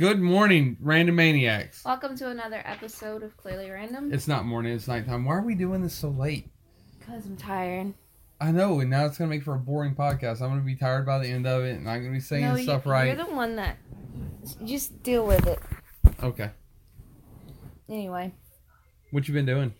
[0.00, 1.84] Good morning, random maniacs.
[1.84, 4.10] welcome to another episode of Clearly Random.
[4.14, 5.26] It's not morning, it's nighttime.
[5.26, 6.48] Why are we doing this so late?
[6.98, 7.92] Because I'm tired.
[8.40, 10.40] I know, and now it's gonna make for a boring podcast.
[10.40, 12.56] I'm gonna be tired by the end of it, and I'm gonna be saying no,
[12.56, 13.08] stuff you, right.
[13.08, 13.76] You're the one that
[14.64, 15.58] just deal with it.
[16.22, 16.48] Okay,
[17.86, 18.32] Anyway,
[19.10, 19.74] what you been doing?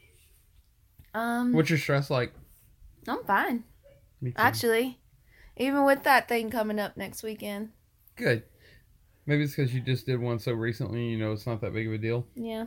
[1.15, 2.35] um, What's your stress like?
[3.09, 3.65] I'm fine
[4.37, 4.99] actually.
[5.57, 7.71] Even with that thing coming up next weekend.
[8.16, 8.43] good.
[9.30, 11.05] Maybe it's because you just did one so recently.
[11.05, 12.27] You know, it's not that big of a deal.
[12.34, 12.65] Yeah.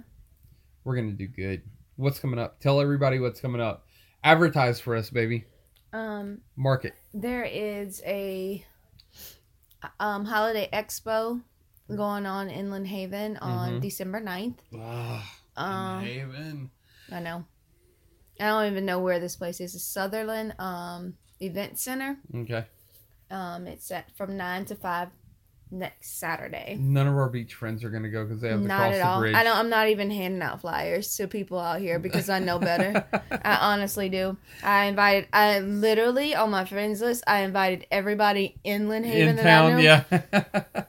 [0.85, 1.61] We're gonna do good.
[1.97, 2.61] What's coming up?
[2.61, 3.85] Tell everybody what's coming up.
[4.23, 5.43] Advertise for us, baby.
[5.91, 6.93] Um, Market.
[7.13, 8.65] there is a
[9.99, 11.41] um holiday expo
[11.93, 13.81] going on in Lynn Haven on Mhm.
[13.81, 14.59] December 9th.
[14.73, 16.71] Ah, Um, Haven.
[17.11, 17.43] I know.
[18.39, 19.75] I don't even know where this place is.
[19.75, 22.19] It's Sutherland um Event Center.
[22.33, 22.65] Okay.
[23.29, 25.09] Um, it's at from nine to five
[25.73, 26.77] next Saturday.
[26.79, 28.97] None of our beach friends are gonna go because they have to Not cross at
[28.99, 29.19] the all.
[29.19, 29.35] bridge.
[29.35, 29.57] I don't.
[29.57, 33.05] I'm not even handing out flyers to people out here because I know better.
[33.31, 34.37] I honestly do.
[34.63, 35.27] I invited.
[35.33, 37.23] I literally on my friends list.
[37.27, 40.03] I invited everybody in Lynn Haven in that town, I knew yeah.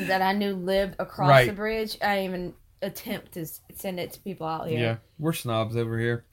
[0.00, 1.46] that I knew lived across Right.
[1.46, 1.98] the bridge.
[2.02, 4.78] I didn't even attempt to send it to people out here.
[4.80, 6.24] yeah, we're snobs over here.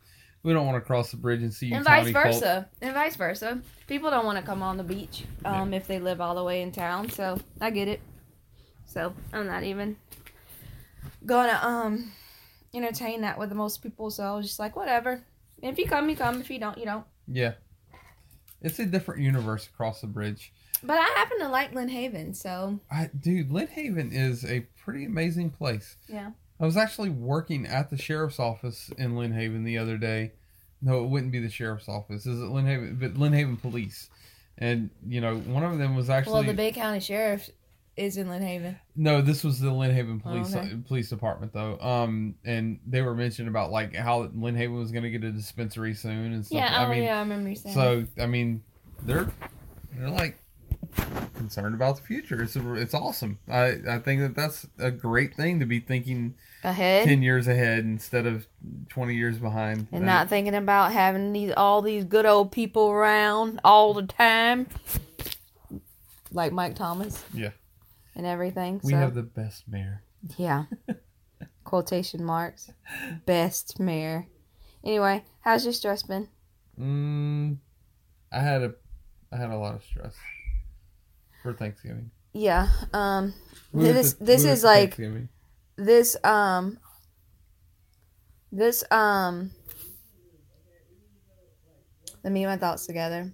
[0.44, 1.76] We don't want to cross the bridge and see you.
[1.76, 2.23] and vice folk.
[2.23, 2.70] versa.
[2.82, 3.62] And vice versa.
[3.88, 6.62] People don't want to come on the beach um, if they live all the way
[6.62, 7.09] in town.
[7.09, 8.00] So I get it.
[8.86, 9.98] So I'm not even
[11.26, 12.12] gonna um
[12.73, 14.10] entertain that with the most people.
[14.12, 15.23] So I was just like, whatever.
[15.62, 16.40] If you come, you come.
[16.40, 17.06] If you don't, you don't.
[17.28, 17.54] Yeah,
[18.62, 20.54] it's a different universe across the bridge.
[20.82, 25.06] But I happen to like Lynn Haven, so I, dude, Lynn Haven is a pretty
[25.06, 25.98] amazing place.
[26.08, 26.32] Yeah.
[26.59, 30.33] I was actually working at the sheriff's office in Lynn Haven the other day.
[30.81, 32.25] No, it wouldn't be the sheriff's office.
[32.25, 32.97] Is it Lynn Haven?
[32.99, 34.09] But Lynn Haven Police.
[34.58, 37.49] And you know, one of them was actually well, the Bay County Sheriff
[37.95, 38.77] is in Lynn Haven.
[38.95, 40.77] No, this was the Lynn Haven Oh, Police okay.
[40.87, 41.77] Police Department though.
[41.80, 45.31] Um, and they were mentioning about like how Lynn Haven was going to get a
[45.31, 46.58] dispensary soon and stuff.
[46.58, 46.77] Yeah.
[46.81, 47.76] I oh mean, yeah, I remember you saying.
[47.76, 48.64] so I mean,
[49.03, 49.30] they're
[49.93, 50.37] they're like
[51.36, 52.42] concerned about the future.
[52.42, 53.39] It's it's awesome.
[53.48, 57.05] I I think that that's a great thing to be thinking ahead.
[57.05, 58.48] ten years ahead instead of
[58.89, 59.88] twenty years behind.
[59.92, 64.04] and Uh, not thinking about having these all these good old people around all the
[64.04, 64.67] time,
[66.32, 67.23] like Mike Thomas.
[67.33, 67.52] Yeah.
[68.16, 68.82] And everything.
[68.83, 70.04] we so have the best mayor.
[70.38, 70.66] yeah,
[71.64, 72.70] quotation marks,
[73.26, 74.27] best mayor.
[74.83, 76.27] Anyway, how's your stress been?
[76.77, 77.58] Mm,
[78.32, 78.73] I had a
[79.32, 80.16] I had a lot of stress
[81.42, 82.11] for Thanksgiving.
[82.33, 82.67] Yeah.
[82.94, 83.33] Um.
[83.72, 84.98] We This to- this we is like
[85.77, 86.77] this um.
[88.52, 89.52] This um.
[92.23, 93.32] Let me get my thoughts together.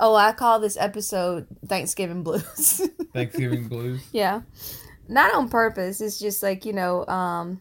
[0.00, 2.80] Oh, I call this episode Thanksgiving Blues.
[3.14, 4.02] Thanksgiving blues.
[4.12, 4.42] Yeah.
[5.08, 6.00] Not on purpose.
[6.00, 7.60] It's just like, you know, um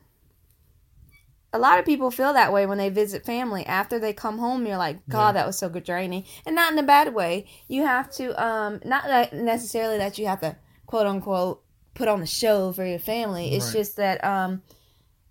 [1.57, 3.65] a lot of people feel that way when they visit family.
[3.65, 5.31] After they come home, you're like, God, Yeah.
[5.33, 6.23] that was so good draining.
[6.45, 7.45] And not in a bad way.
[7.67, 11.63] You have to um not necessarily that you have to quote unquote
[11.93, 13.53] put on the show for your family.
[13.53, 13.73] It's Right.
[13.79, 14.61] just that um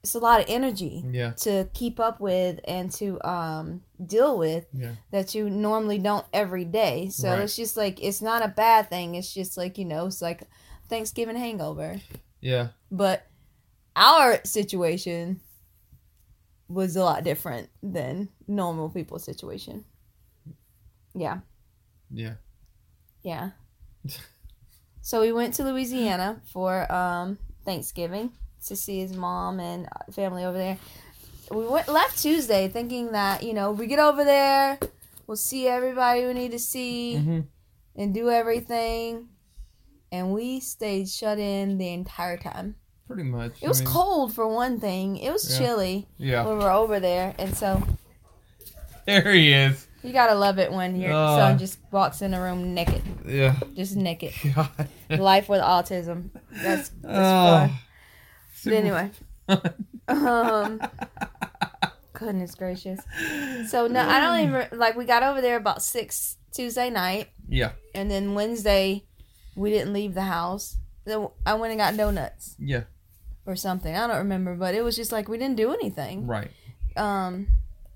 [0.03, 4.67] it's a lot of energy Yeah, to keep up with and to um deal with
[4.73, 7.09] yeah, that you normally don't every day.
[7.09, 7.41] So Right.
[7.41, 9.15] it's just like it's not a bad thing.
[9.17, 10.43] It's just like, you know, it's like
[10.89, 12.01] Thanksgiving hangover.
[12.41, 12.69] yeah.
[12.91, 13.27] But
[13.97, 15.41] our situation
[16.69, 19.85] was a lot different than normal people's situation.
[21.15, 21.39] Yeah.
[22.11, 22.35] Yeah.
[23.23, 23.51] Yeah.
[25.01, 28.33] so we went to Louisiana for um Thanksgiving
[28.67, 30.79] to see his mom and family over there.
[31.51, 34.79] We went left Tuesday thinking that, you know, we get over there,
[35.27, 37.41] we'll see everybody we need to see hmm
[37.99, 39.29] and do everything.
[40.13, 42.77] And we stayed shut in the entire time.
[43.07, 43.53] Pretty much.
[43.63, 45.17] It was mean, cold for one thing.
[45.19, 45.59] It was Yeah.
[45.67, 46.45] chilly Yeah.
[46.45, 47.83] when we were over there, and so
[49.07, 49.87] There he is.
[50.03, 51.37] you gotta love it when your Uh.
[51.37, 53.55] son just walks in the room naked, Yeah.
[53.75, 54.33] just naked.
[54.55, 54.89] God.
[55.09, 56.31] Life with autism.
[56.51, 57.69] That's that's Oh.
[57.69, 57.71] fun.
[58.65, 59.11] But anyway,
[60.09, 60.81] um,
[62.13, 63.01] goodness gracious.
[63.69, 64.97] So no, I don't even like.
[64.97, 67.73] We got over there about six Tuesday night, Yeah.
[67.95, 69.05] and then Wednesday
[69.55, 70.79] we didn't leave the house.
[71.47, 72.83] I went and got donuts Yeah.
[73.47, 73.95] Or something.
[73.95, 76.27] I don't remember, but it was just like we didn't do anything.
[76.27, 76.51] Right.
[76.97, 77.49] Um,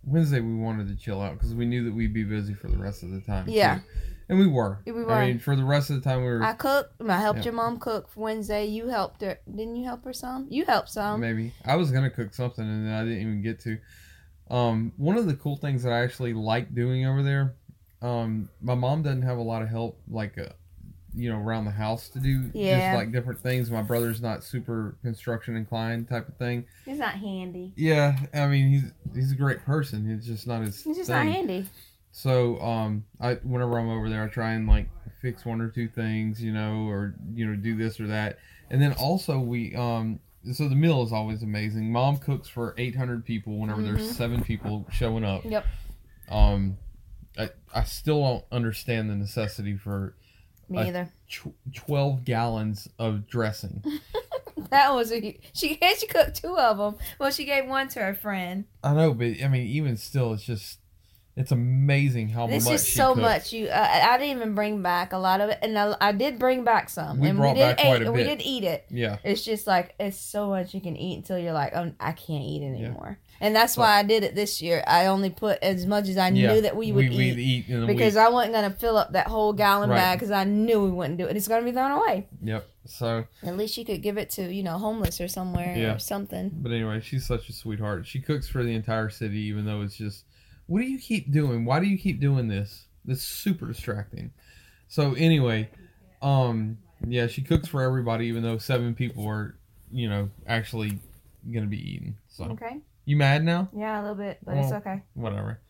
[0.05, 2.79] Wednesday we wanted to chill out because we knew that we'd be busy for the
[2.79, 3.49] rest of the time.
[3.49, 3.76] Yeah.
[3.76, 3.82] too.
[4.29, 4.79] And we were.
[4.87, 5.11] We were.
[5.11, 7.02] I mean, for the rest of the time we were I cooked.
[7.06, 7.47] I helped Yeah.
[7.47, 8.64] your mom cook Wednesday.
[8.67, 9.38] You helped her.
[9.50, 10.47] Didn't you help her some?
[10.49, 11.20] You helped some.
[11.20, 11.53] maybe.
[11.64, 13.79] I was gonna cook something and then I didn't even get to.
[14.50, 17.55] Um, one of the cool things that I actually like doing over there,
[18.03, 20.46] um, my mom doesn't have a lot of help, like uh,
[21.14, 22.78] you know, around the house to do Yeah.
[22.92, 23.70] just like different things.
[23.70, 26.64] My brother's not super construction inclined type of thing.
[26.84, 27.72] He's not handy.
[27.76, 30.08] Yeah, I mean he's he's a great person.
[30.08, 31.26] He's just not his He's just thing.
[31.26, 31.66] not handy.
[32.12, 34.88] So um, I whenever I'm over there, I try and like
[35.22, 38.38] fix one or two things, you know, or you know, do this or that.
[38.70, 40.20] And then also we um,
[40.52, 41.92] so the meal is always amazing.
[41.92, 43.84] Mom cooks for 800 people whenever Mhm.
[43.96, 45.44] there's seven people showing up.
[45.44, 45.66] Yep.
[46.30, 46.78] Um,
[47.38, 50.14] I I still don't understand the necessity for
[50.70, 51.08] Me either.
[51.28, 53.82] tw- 12 gallons of dressing.
[54.70, 55.78] That was a she.
[55.99, 56.96] She cooked two of them.
[57.19, 58.67] Well, she gave one to her friend.
[58.84, 60.78] I know, but I mean, even still, it's just
[61.34, 63.22] it's amazing how It's much just she so cooks.
[63.22, 63.52] much.
[63.55, 66.38] You, uh, I didn't even bring back a lot of it, and I, I did
[66.38, 68.64] bring back some, We and brought we did back quite eat, a we did eat
[68.64, 68.84] it.
[68.90, 69.17] Yeah.
[69.25, 72.44] It's just like it's so much you can eat until you're like, oh, I can't
[72.44, 73.19] eat anymore.
[73.42, 74.84] And that's why I did it this year.
[74.87, 76.52] I only put as much as I yeah.
[76.52, 78.22] knew that we would we'd eat eat because week.
[78.22, 79.96] I wasn't gonna fill up that whole gallon Right.
[79.96, 81.37] bag because I knew we wouldn't do it.
[81.37, 82.26] It's gonna be thrown away.
[82.42, 82.69] Yep.
[82.87, 85.94] So, At least you could give it to you know homeless or somewhere Yeah.
[85.94, 86.50] or something.
[86.52, 88.06] but anyway, she's such a sweetheart.
[88.06, 90.25] She cooks for the entire city, even though it's just,
[90.66, 91.64] what do you keep doing?
[91.64, 92.84] Why do you keep doing this?
[93.06, 94.32] That's super distracting.
[94.88, 95.70] So anyway,
[96.20, 99.54] um, yeah, she cooks for everybody, even though seven people are,
[99.90, 100.98] you know, actually
[101.50, 102.16] gonna be eating.
[102.28, 102.81] So Okay.
[103.10, 103.68] You mad now?
[103.76, 105.02] Yeah, a little bit, but it's okay.
[105.14, 105.60] whatever.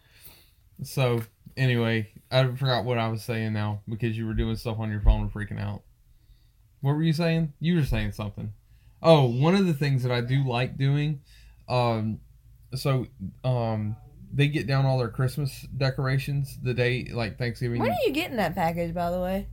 [0.83, 1.23] So
[1.57, 5.01] anyway, I forgot what I was saying now because you were doing stuff on your
[5.01, 5.83] phone and freaking out.
[6.83, 7.55] What were you saying?
[7.59, 8.53] You were saying something.
[9.03, 11.23] Oh, one of the things that I do like doing,
[11.69, 12.21] um,
[12.75, 13.07] so
[13.43, 13.97] um,
[14.33, 17.81] they get down all their Christmas decorations the day like Thanksgiving.
[17.81, 19.49] When are you getting that package, by the way?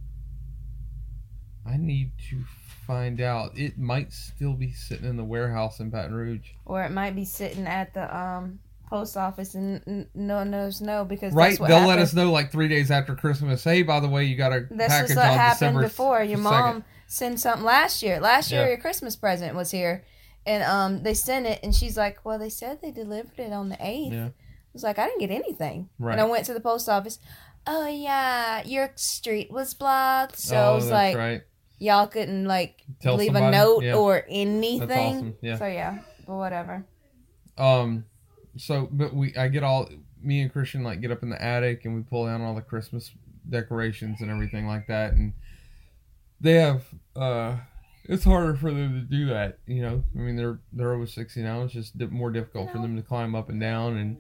[1.68, 2.38] I need to
[2.86, 3.52] find out.
[3.58, 6.50] It might still be sitting in the warehouse in Baton Rouge.
[6.66, 8.60] Or it might be sitting at the um
[8.90, 11.50] post office and no one knows no because Right?
[11.50, 13.62] that's what They'll let us know like three days after Christmas.
[13.64, 16.24] Hey, by the way, you got a That's package just what on happened December before.
[16.24, 16.44] Your 2nd.
[16.44, 18.22] mom sent something last year.
[18.22, 18.68] Last year, Yeah.
[18.70, 20.06] your Christmas present was here,
[20.46, 23.68] and um, they sent it, and she's like, "Well, they said they delivered it on
[23.68, 24.14] the 8th.
[24.14, 24.26] Yeah.
[24.28, 24.32] I
[24.72, 26.14] was like, "I didn't get anything." Right.
[26.14, 27.20] And I went to the post office.
[27.66, 31.42] Oh yeah, your street was blocked, so oh, I was that's like, right.
[31.80, 33.48] Y'all couldn't like Tell leave somebody?
[33.48, 33.96] a note Yeah.
[33.96, 34.88] or anything.
[34.88, 35.36] That's awesome.
[35.42, 35.58] Yeah.
[35.58, 36.86] So yeah, but whatever.
[37.58, 38.06] Um,
[38.58, 39.90] so but we I get all
[40.22, 42.62] me and Christian like get up in the attic and we pull down all the
[42.62, 43.12] Christmas
[43.50, 45.34] decorations and everything like that, and
[46.42, 46.84] they have
[47.16, 47.58] uh,
[48.06, 49.60] it's harder for them to do that.
[49.66, 51.64] You know, I mean they're they're over sixty now.
[51.64, 54.18] It's just di- more difficult for them to climb up and down and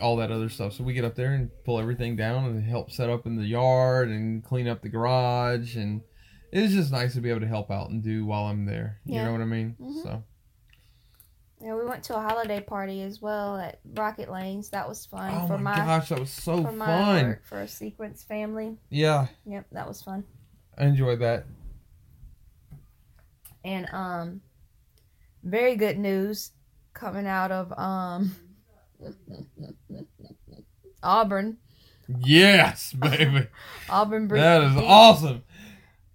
[0.00, 0.74] all that other stuff.
[0.74, 3.44] So we get up there and pull everything down and help set up in the
[3.46, 6.02] yard and clean up the garage and.
[6.50, 9.00] It's just nice to be able to help out and do while I'm there.
[9.04, 9.24] You Yeah.
[9.24, 9.76] know what I mean?
[9.80, 10.02] Mhm.
[10.02, 10.24] So
[11.60, 14.70] Yeah, we went to a holiday party as well at Rocket Lanes.
[14.70, 17.24] That was fun Oh for my, my, gosh, that was so for my fun.
[17.26, 18.78] work for a sequence family.
[18.90, 20.24] Yeah, Yep, that was fun.
[20.76, 21.46] I enjoyed that.
[23.64, 24.40] And um
[25.42, 26.52] very good news
[26.94, 28.36] coming out of um
[31.02, 31.58] Auburn.
[32.20, 33.48] Yes, baby.
[33.90, 35.42] Auburn that is awesome.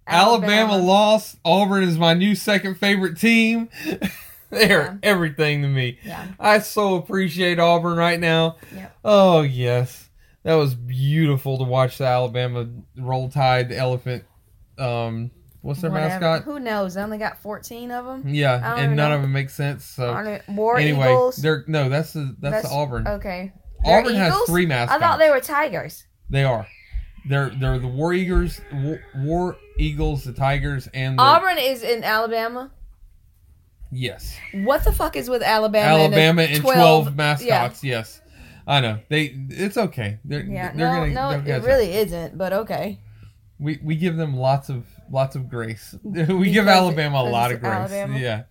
[0.06, 0.76] Alabama.
[0.76, 1.36] lost.
[1.44, 3.68] Auburn is my new second favorite team.
[4.50, 4.94] They're Yeah.
[5.02, 5.98] everything to me.
[6.04, 6.26] Yeah.
[6.38, 8.56] I so appreciate Auburn right now.
[8.74, 8.96] Yep.
[9.04, 10.08] Oh, yes.
[10.44, 12.68] That was beautiful to watch the Alabama
[12.98, 14.24] roll tide, the elephant.
[14.78, 15.30] Um,
[15.62, 16.08] what's their Whatever.
[16.20, 16.42] mascot?
[16.44, 16.94] Who knows?
[16.94, 18.22] They only got 14 of them.
[18.34, 19.16] Yeah, and none know.
[19.16, 19.84] of them make sense.
[19.86, 21.36] So War anyway, Eagles.
[21.36, 23.06] they're no, that's the that's, That's- the Auburn.
[23.08, 23.52] Okay.
[23.84, 25.02] They're Auburn has three mascots.
[25.02, 26.04] I thought they were Tigers.
[26.30, 26.66] They are.
[27.26, 28.60] They're they're the War Eagles,
[29.16, 32.70] War, Eagles, the Tigers, and the Auburn is in Alabama.
[33.90, 35.86] yes, What the fuck is with Alabama?
[36.02, 37.82] Alabama and, and 12 twelve, mascots.
[37.82, 38.20] Yes,
[38.66, 38.98] I know.
[39.08, 40.18] They it's okay.
[40.24, 41.64] They're Yeah, they're no, gonna no, it up.
[41.66, 42.36] really isn't.
[42.36, 43.00] But okay.
[43.58, 45.94] We we give them lots of lots of grace.
[46.02, 47.72] we give Alabama a lot of grace.
[47.72, 48.18] Alabama?
[48.18, 48.42] Yeah.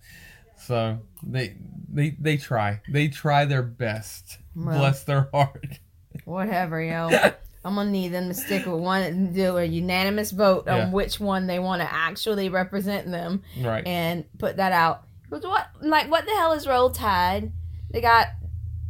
[0.56, 1.56] So they
[1.92, 2.80] they they try.
[2.90, 4.38] They try their best.
[4.56, 4.78] Well.
[4.78, 5.78] Bless their heart.
[6.24, 7.10] Whatever, yo.
[7.64, 10.84] I'm gonna need them to stick with one, and do a unanimous vote Yeah.
[10.86, 13.86] on which one they want to actually represent them, Right.
[13.86, 15.04] and put that out.
[15.30, 17.52] 'Cause what, like, what the hell is Roll Tide?
[17.90, 18.28] They got.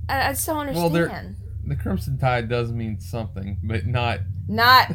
[0.08, 1.36] I, I just don't understand.
[1.38, 4.92] Well, the Crimson Tide does mean something, but not Not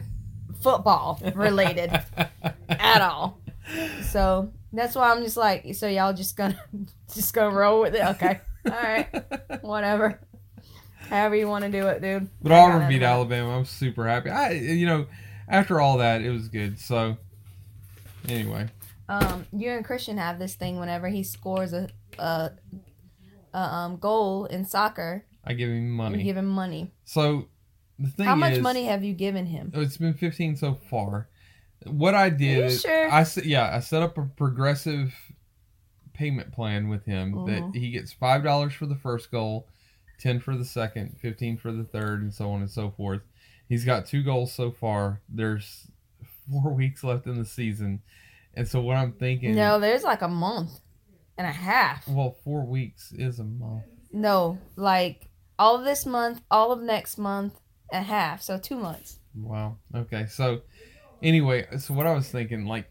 [0.62, 1.90] football related
[2.70, 3.40] at all.
[4.04, 6.60] So that's why I'm just like, so y'all just gonna
[7.14, 8.06] just gonna roll with it?
[8.06, 9.08] Okay, all right,
[9.62, 10.20] whatever.
[11.10, 12.30] However you want to do it, dude.
[12.42, 13.58] But Auburn beat Alabama.
[13.58, 14.30] I'm super happy.
[14.30, 15.08] I, you know,
[15.48, 16.80] after all that, it was good.
[16.80, 17.18] So,
[18.28, 18.68] anyway,
[19.08, 21.90] Um, you and Christian have this thing whenever he scores a
[22.20, 22.52] a,
[23.54, 26.20] a um goal in soccer, I give him money.
[26.20, 26.92] you give him money.
[27.06, 27.48] so
[27.98, 29.72] the thing How much is, money have you given him?
[29.74, 31.28] It's been 15 so far.
[31.86, 33.12] What I did, sure?
[33.12, 35.14] I yeah, I set up a progressive
[36.14, 37.46] payment plan with him Mhm.
[37.74, 39.68] that he gets five dollars for the first goal,
[40.20, 43.22] ten for the second, fifteen for the third, and so on and so forth.
[43.68, 45.22] He's got two goals so far.
[45.30, 45.88] There's
[46.52, 48.02] four weeks left in the season,
[48.56, 50.80] and so what I'm thinking, No, there's like a month
[51.38, 52.08] and a half.
[52.08, 53.84] well, four weeks is a month.
[54.12, 57.60] No, like all of this month, all of next month,
[57.92, 58.42] and a half.
[58.42, 59.20] So two months.
[59.36, 59.78] Wow.
[59.96, 60.26] Okay.
[60.26, 60.62] So,
[61.22, 62.90] anyway, so what I was thinking, like,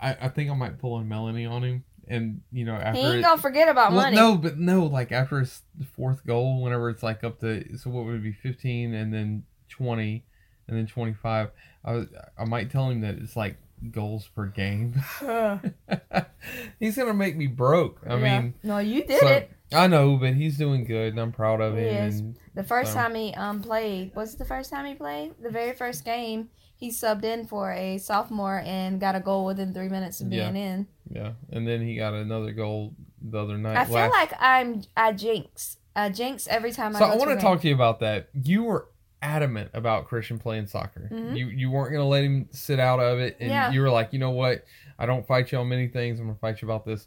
[0.00, 3.06] I, I think I might pull a Melanie on him, and you know, after He
[3.06, 4.16] ain't it- gonna forget about well, money.
[4.16, 5.62] no, but no, like after his
[5.94, 9.44] fourth goal, whenever it's like up to so what would it be fifteen and then
[9.68, 10.24] twenty
[10.68, 11.50] and then twenty five.
[11.84, 12.06] I was,
[12.38, 13.58] I might tell him that it's like
[13.92, 14.94] goals per game.
[16.78, 18.00] he's gonna make me broke.
[18.06, 18.40] I Yeah.
[18.40, 19.50] mean, no, you did so- it.
[19.72, 22.06] I know, but he's doing good, and I'm proud of He him.
[22.08, 22.20] is.
[22.20, 25.34] And The first So- time he um played was it the first time he played?
[25.42, 29.72] The very first game he subbed in for a sophomore and got a goal within
[29.72, 30.86] three minutes of being in.
[31.10, 33.76] yeah, and then he got another goal the other night.
[33.76, 35.78] I feel last- like I'm I jinx.
[35.94, 38.28] I jinx every time I So I want to talk to you about that.
[38.34, 38.88] You were
[39.22, 41.08] adamant about Christian playing soccer.
[41.10, 41.36] Mhm.
[41.36, 43.70] You you weren't going to let him sit out of it, and Yeah.
[43.72, 44.64] you were like, you know what?
[44.98, 46.18] I don't fight you on many things.
[46.20, 47.06] I'm going to fight you about this.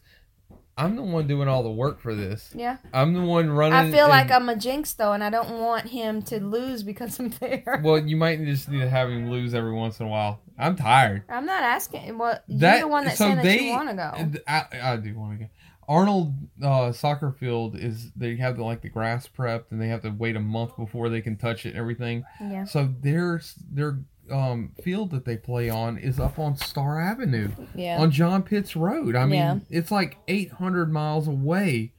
[0.80, 2.52] I'm the one doing all the work for this.
[2.56, 2.78] Yeah.
[2.94, 3.74] I'm the one running.
[3.78, 7.20] I feel like I'm a jinx though, and I don't want him to lose because
[7.20, 7.82] I'm there.
[7.84, 10.42] Well, you might just need to have him lose every once in a while.
[10.58, 11.24] I'm tired.
[11.30, 12.18] I'm not asking.
[12.18, 14.42] Well, That- you're the one that's so that they- you want to go.
[14.48, 15.52] I, I do want to go.
[15.88, 16.34] Arnold
[16.64, 20.12] uh, soccer field is they have the like the grass prepped and they have to
[20.12, 22.24] wait a month before they can touch it and everything.
[22.40, 22.66] Yeah.
[22.66, 23.98] So their their
[24.32, 27.98] um, field that they play on is up on Star Avenue Yeah.
[28.00, 29.16] on John Pitts Road.
[29.16, 29.60] I mean, Yeah.
[29.70, 31.94] it's like 800 miles away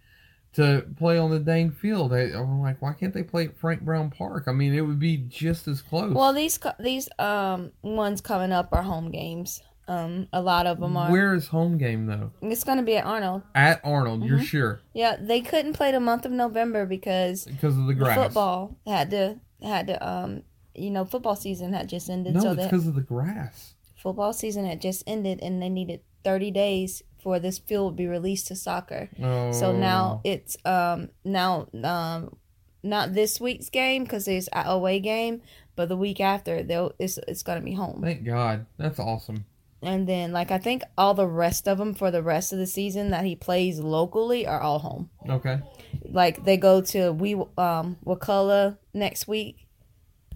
[0.55, 2.13] to play on the dang field.
[2.13, 4.45] I, I'm like, why can't they play at Frank Brown Park?
[4.49, 6.13] I mean, it would be just as close.
[6.13, 9.63] Well, these these um ones coming up are home games.
[9.87, 11.11] Um, a lot of them are.
[11.11, 12.31] Where is home game though?
[12.43, 13.43] It's gonna be at Arnold.
[13.55, 14.45] At Arnold, you're Mhm.
[14.45, 18.17] sure Yeah, they couldn't play the month of November because because of the the grass.
[18.17, 20.43] football had to had to um
[20.75, 22.35] you know football season had just ended.
[22.35, 23.75] No, so it's that because of the grass.
[23.97, 28.07] football season had just ended, and they needed thirty days for this field to be
[28.07, 29.09] released to soccer.
[29.23, 29.53] Oh.
[29.53, 32.37] So now it's um now um
[32.83, 35.43] not this week's game because it's a away game,
[35.77, 38.01] but the week after they'll it's it's gonna be home.
[38.03, 38.67] Thank God.
[38.79, 39.45] That's awesome.
[39.83, 42.67] And then like I think all the rest of them for the rest of the
[42.67, 45.11] season that he plays locally are all home.
[45.29, 45.61] Okay.
[46.05, 49.67] Like they go to we um Wakulla next week.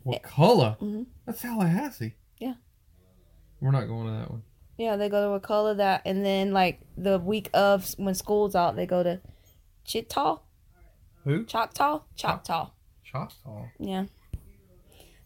[0.04, 0.76] What color?
[0.80, 1.06] Mhm.
[1.26, 2.14] That's Tallahassee.
[2.38, 2.54] Yeah.
[3.60, 4.42] We're not going to that one.
[4.76, 8.76] Yeah, they go to Wakulla that, and then like the week of when school's out,
[8.76, 9.20] they go to
[9.84, 10.38] Chictaw,
[11.24, 11.44] Who?
[11.44, 12.70] Choctaw, Choctaw.
[13.04, 13.66] Choctaw.
[13.78, 14.06] Yeah.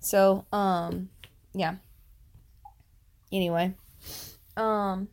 [0.01, 1.09] So, um,
[1.55, 1.77] yeah.
[3.33, 3.75] Anyway,
[4.57, 5.09] um,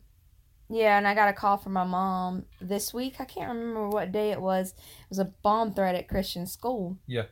[0.68, 3.16] yeah, and I got a call from my mom this week.
[3.20, 4.70] I can't remember what day it was.
[4.72, 6.98] It was a bomb threat at Christian school.
[7.06, 7.24] Yeah.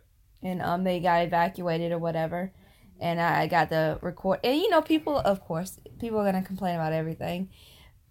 [0.44, 2.52] And um, they got evacuated or whatever.
[3.00, 4.40] And I got the record.
[4.44, 7.48] And you know, people, of course, people are gonna complain about everything.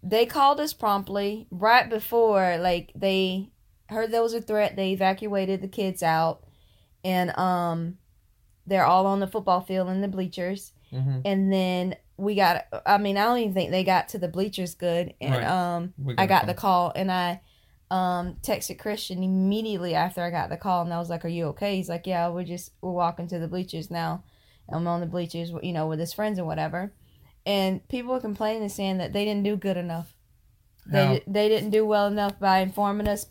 [0.02, 3.50] They called us promptly right before, like they
[3.88, 4.76] heard there was a threat.
[4.76, 6.44] They evacuated the kids out,
[7.02, 7.96] and um,
[8.66, 10.72] they're all on the football field in the bleachers.
[10.92, 11.20] Mm-hmm.
[11.24, 12.66] And then we got.
[12.84, 15.14] I mean, I don't even think they got to the bleachers good.
[15.20, 15.44] And Right.
[15.44, 17.40] um, I got the call and I
[17.90, 21.46] um texted Christian immediately after I got the call and I was like, "Are you
[21.48, 24.22] okay?" He's like, "Yeah, we're just we're walking to the bleachers now.
[24.68, 26.92] I'm on the bleachers, you know, with his friends and whatever."
[27.46, 30.14] And people were complaining saying that they didn't do good enough.
[30.86, 33.26] They di- they didn't do well enough by informing us.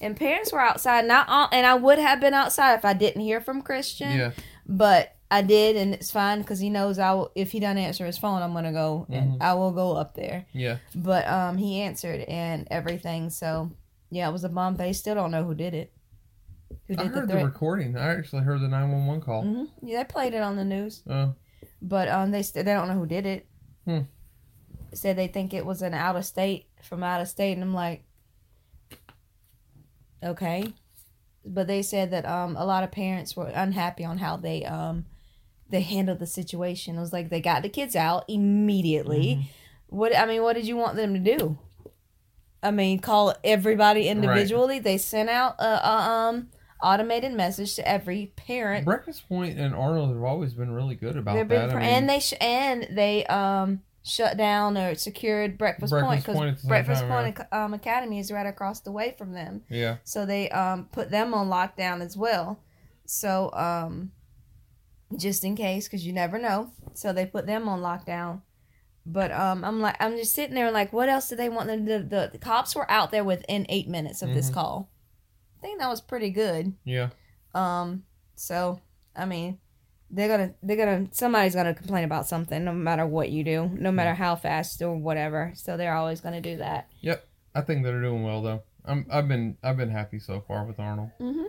[0.00, 3.22] And parents were outside, not all, and I would have been outside if I didn't
[3.22, 4.16] hear from Christian.
[4.16, 4.30] Yeah.
[4.66, 7.30] But I did, and it's fine because he knows I will.
[7.34, 9.42] If he doesn't answer his phone, I'm gonna go and Mhm.
[9.42, 10.78] I will go up there Yeah.
[10.94, 13.70] but um he answered and everything so
[14.10, 15.92] yeah it was a bomb they still don't know who did it
[16.86, 17.96] who I did the heard the threat recording.
[17.96, 19.42] I actually heard the 911 call.
[19.42, 21.28] hmm yeah they played it on the news Uh,
[21.82, 23.46] but um they st- they don't know who did it
[23.84, 24.00] Hmm.
[24.92, 27.72] said they think it was an out of state from out of state and i'm
[27.74, 28.04] like
[30.22, 30.72] okay
[31.44, 35.06] but they said that um a lot of parents were unhappy on how they um
[35.70, 39.44] they handled the situation it was like they got the kids out immediately mhm.
[39.90, 41.56] What I mean, what did you want them to do?
[42.62, 44.78] I mean, call everybody individually.
[44.78, 46.48] They sent out a, a um
[46.82, 48.84] automated message to every parent.
[48.84, 51.70] Breakfast Point and Arnold have always been really good about They're that.
[51.70, 56.56] I mean, and they sh- and they um shut down or secured Breakfast, Breakfast Point
[56.56, 59.62] because Breakfast time, Point um, Academy is right across the way from them.
[59.68, 59.96] yeah.
[60.04, 62.60] So they um put them on lockdown as well.
[63.06, 64.12] So um
[65.16, 66.72] just in case, because you never know.
[66.94, 68.42] So they put them on lockdown.
[69.10, 71.68] But um, I'm like, I'm just sitting there like, what else do they want?
[71.68, 74.54] The the, the, cops were out there within eight minutes of this Mhm.
[74.54, 74.90] call.
[75.58, 76.74] I think that was pretty good.
[76.84, 77.08] Yeah.
[77.54, 78.80] Um, so
[79.16, 79.58] I mean,
[80.10, 83.90] they're gonna they're gonna somebody's gonna complain about something, no matter what you do, no
[83.90, 85.52] matter how fast or whatever.
[85.54, 86.88] So they're always gonna do that.
[87.00, 87.24] Yep
[87.58, 88.62] i think they're doing well though.
[88.84, 91.10] I'm I've been I've been happy so far with Arnold.
[91.20, 91.46] Mm-hmm.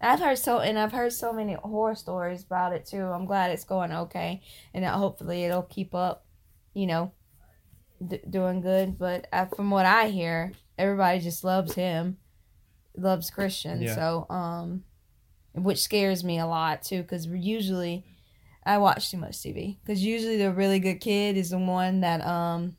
[0.00, 3.02] I've heard so, and I've heard so many horror stories about it too.
[3.02, 4.40] I'm glad it's going okay,
[4.72, 6.24] and hopefully it'll keep up.
[6.74, 7.12] You know,
[8.06, 8.98] d- doing good.
[8.98, 12.18] But uh, from what I hear, everybody just loves him,
[12.96, 13.82] loves Christian.
[13.82, 13.94] Yeah.
[13.94, 14.84] So, um,
[15.54, 18.04] which scares me a lot too, because usually
[18.64, 19.78] I watch too much TV.
[19.84, 22.76] Because usually the really good kid is the one that um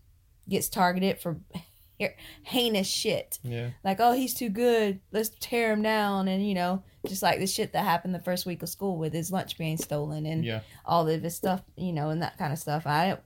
[0.50, 1.38] gets targeted for
[2.44, 3.70] heinous shit Yeah.
[3.84, 7.46] like oh he's too good let's tear him down and you know just like the
[7.46, 10.62] shit that happened the first week of school with his lunch being stolen and Yeah.
[10.84, 13.20] all of this stuff you know and that kind of stuff i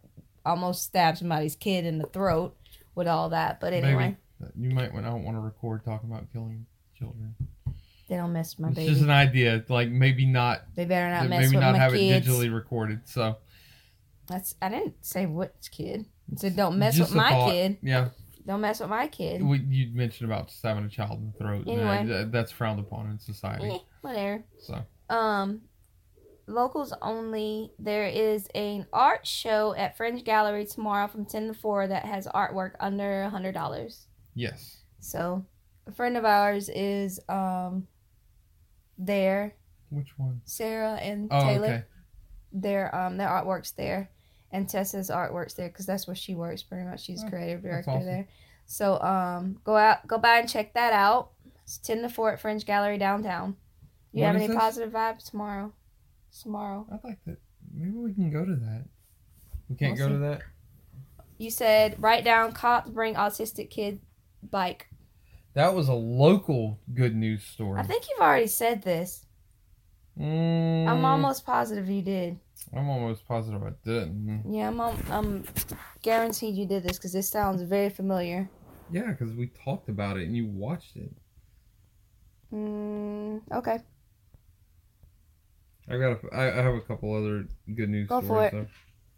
[0.45, 2.55] almost stabbed somebody's kid in the throat
[2.95, 4.69] with all that but anyway Maybe.
[4.69, 6.65] You might want I don't want to record talking about killing
[6.97, 7.35] children.
[8.09, 9.63] they don't mess with my It's baby just an idea.
[9.69, 12.53] Like maybe not they better not mess maybe with not my have kids it digitally
[12.53, 13.01] recorded.
[13.05, 13.37] So
[14.27, 17.51] that's i didn't say which kid I said don't mess just with my thought.
[17.51, 18.09] kid Yeah.
[18.45, 21.67] don't mess with my kid We, you mentioned about stabbing a child in the throat.
[21.67, 22.05] and Anyway.
[22.13, 23.69] that- that's frowned upon in society.
[23.69, 25.61] Eh, whatever So um
[26.47, 31.87] locals only there is an art show at fringe gallery tomorrow from 10 to 4
[31.87, 34.77] that has artwork under a hundred dollars yes.
[34.99, 35.43] so
[35.87, 37.87] a friend of ours is um
[38.97, 39.55] there
[39.89, 40.41] Which one?
[40.45, 41.83] sarah and Oh, taylor okay.
[42.53, 44.10] their um their artwork's there
[44.51, 47.91] and tessa's artwork's there because that's where she works pretty much she's Oh, creative director
[47.91, 48.05] awesome.
[48.05, 48.27] there
[48.65, 51.31] so um go out go by and check that out
[51.63, 53.55] it's 10 to 4 at fringe gallery downtown
[54.12, 54.55] you When have any this?
[54.55, 55.73] positive vibes tomorrow
[56.41, 57.38] tomorrow I'd like that.
[57.74, 58.86] Maybe we can go to that.
[59.69, 60.41] We can't go to that.
[61.38, 64.00] You said write down cops bring autistic kid
[64.43, 64.88] bike.
[65.54, 67.80] That was a local good news story.
[67.80, 69.26] I think you've already said this.
[70.19, 72.39] Mm, I'm almost positive you did.
[72.74, 74.43] I'm almost positive I didn't.
[74.50, 74.80] Yeah, I'm.
[74.80, 75.43] al- I'm
[76.02, 78.50] guaranteed you did this because this sounds very familiar.
[78.91, 81.12] Yeah, because we talked about it and you watched it.
[82.54, 83.80] Mm, okay.
[85.89, 86.24] I got.
[86.24, 88.54] A, I, I have a couple other good news Go for stories.
[88.54, 88.67] it.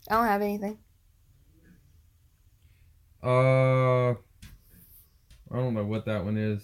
[0.10, 0.78] I don't have anything.
[3.24, 4.16] Uh, I
[5.54, 6.62] don't know what that one is.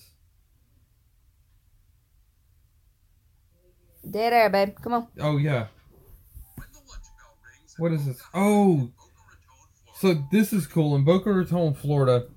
[4.09, 4.75] Dead air, babe.
[4.81, 5.07] Come on.
[5.19, 5.67] Oh yeah.
[7.77, 8.21] What is this?
[8.33, 8.91] Oh,
[9.95, 10.95] so this is cool.
[10.95, 12.27] In Boca Raton, Florida,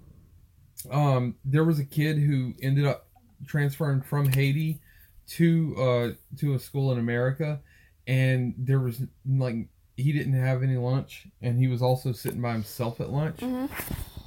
[0.91, 3.07] um, there was a kid who ended up
[3.47, 4.81] transferring from Haiti
[5.29, 7.61] to uh to a school in America,
[8.07, 12.53] and there was like he didn't have any lunch, and he was also sitting by
[12.53, 13.71] himself at lunch, Mhm.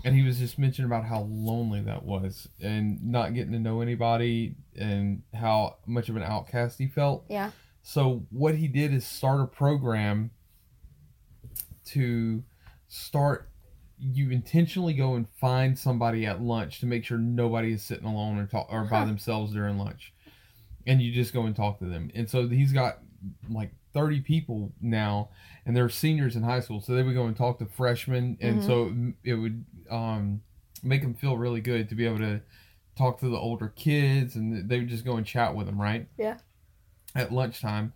[0.03, 3.81] and he was just mentioning about how lonely that was, and not getting to know
[3.81, 7.25] anybody, and how much of an outcast he felt.
[7.29, 7.51] Yeah.
[7.83, 10.31] So what he did is start a program
[11.85, 12.43] to
[12.88, 13.49] start
[14.01, 18.38] you intentionally go and find somebody at lunch to make sure nobody is sitting alone
[18.38, 19.05] or talk or by Huh.
[19.05, 20.13] themselves during lunch.
[20.89, 22.10] And you just go and talk to them.
[22.15, 22.99] And so he's got
[23.49, 25.30] like 30 people now
[25.65, 26.82] and they're seniors in high school.
[26.82, 28.65] So they would go and talk to freshmen and Mhm.
[28.65, 30.41] so it would um
[30.84, 32.41] make them feel really good to be able to
[32.95, 36.08] talk to the older kids and they would just go and chat with them, right?
[36.17, 36.38] Yeah.
[37.15, 37.93] At lunchtime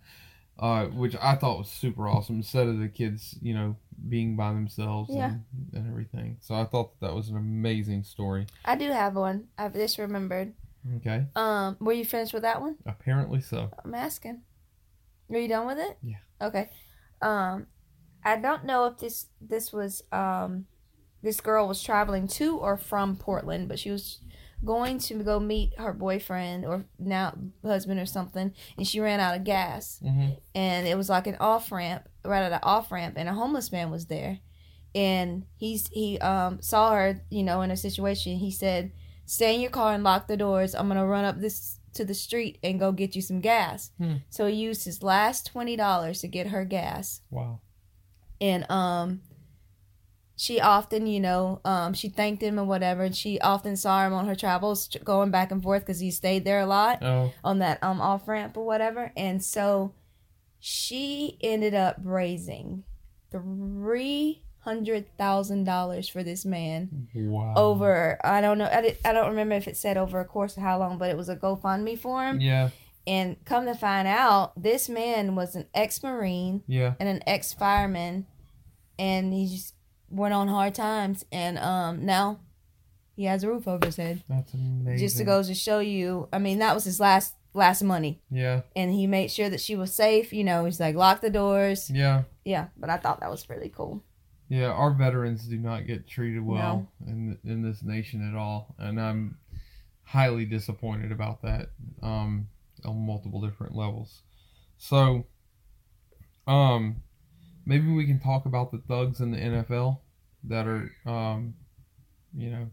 [0.56, 2.36] uh, which I thought was super awesome.
[2.36, 3.74] Instead of the kids, you know,
[4.08, 5.32] being by themselves Yeah.
[5.32, 6.36] and, and everything.
[6.40, 8.46] So I thought that, that was an amazing story.
[8.64, 9.48] I do have one.
[9.58, 10.52] I've just remembered.
[10.96, 12.76] Okay, Um, were you finished with that one?
[12.86, 13.70] apparently so.
[13.84, 14.42] I'm asking.
[15.30, 15.96] Are you done with it?
[16.02, 16.16] Yeah.
[16.42, 16.68] Okay.
[17.22, 17.66] Um,
[18.24, 20.66] I don't know if this this was um,
[21.22, 24.20] this girl was traveling to or from Portland, but she was
[24.64, 29.36] going to go meet her boyfriend or now husband or something, and she ran out
[29.36, 33.14] of gas, hmm and it was like an off ramp, right at an off ramp,
[33.16, 34.38] and a homeless man was there,
[34.94, 38.36] and he's he um saw her, you know, in a situation.
[38.36, 38.92] He said,
[39.26, 40.74] "Stay in your car and lock the doors.
[40.74, 43.92] I'm gonna run up this." To the street and go get you some gas.
[43.98, 44.14] Hmm.
[44.28, 47.60] So he used his last twenty dollars to get her gas, Wow.
[48.40, 49.20] and um,
[50.34, 53.04] she often, you know, um, she thanked him or whatever.
[53.04, 56.44] And she often saw him on her travels, going back and forth because he stayed
[56.44, 59.12] there a lot Oh, on that um off ramp or whatever.
[59.16, 59.94] And so
[60.58, 62.82] she ended up raising
[63.30, 67.54] three hundred thousand dollars for this man wow.
[67.56, 68.18] over.
[68.24, 68.68] I don't know.
[68.72, 71.10] I, did, I don't remember if it said over a course of how long, but
[71.10, 72.40] it was a GoFundMe for him.
[72.40, 72.70] Yeah.
[73.06, 76.94] And come to find out, this man was an ex Marine Yeah.
[76.98, 78.26] and an ex fireman,
[78.98, 79.74] and he just
[80.08, 82.40] went on hard times, and um, now
[83.16, 84.22] he has a roof over his head.
[84.28, 84.98] That's amazing.
[84.98, 86.28] Just to go to show you.
[86.32, 89.76] I mean, that was his last last money, Yeah, and he made sure that she
[89.76, 90.32] was safe.
[90.32, 91.90] You know, he's like lock the doors.
[91.90, 94.02] yeah, Yeah, but I thought that was really cool.
[94.48, 94.66] Yeah.
[94.66, 99.38] Our veterans do not get treated well in in this nation at all, and I'm
[100.04, 101.70] highly disappointed about that
[102.02, 102.46] um,
[102.84, 104.22] on multiple different levels.
[104.76, 105.24] So,
[106.46, 106.96] um,
[107.64, 110.00] maybe we can talk about the thugs in the NFL
[110.44, 111.54] that are, um,
[112.36, 112.68] you know,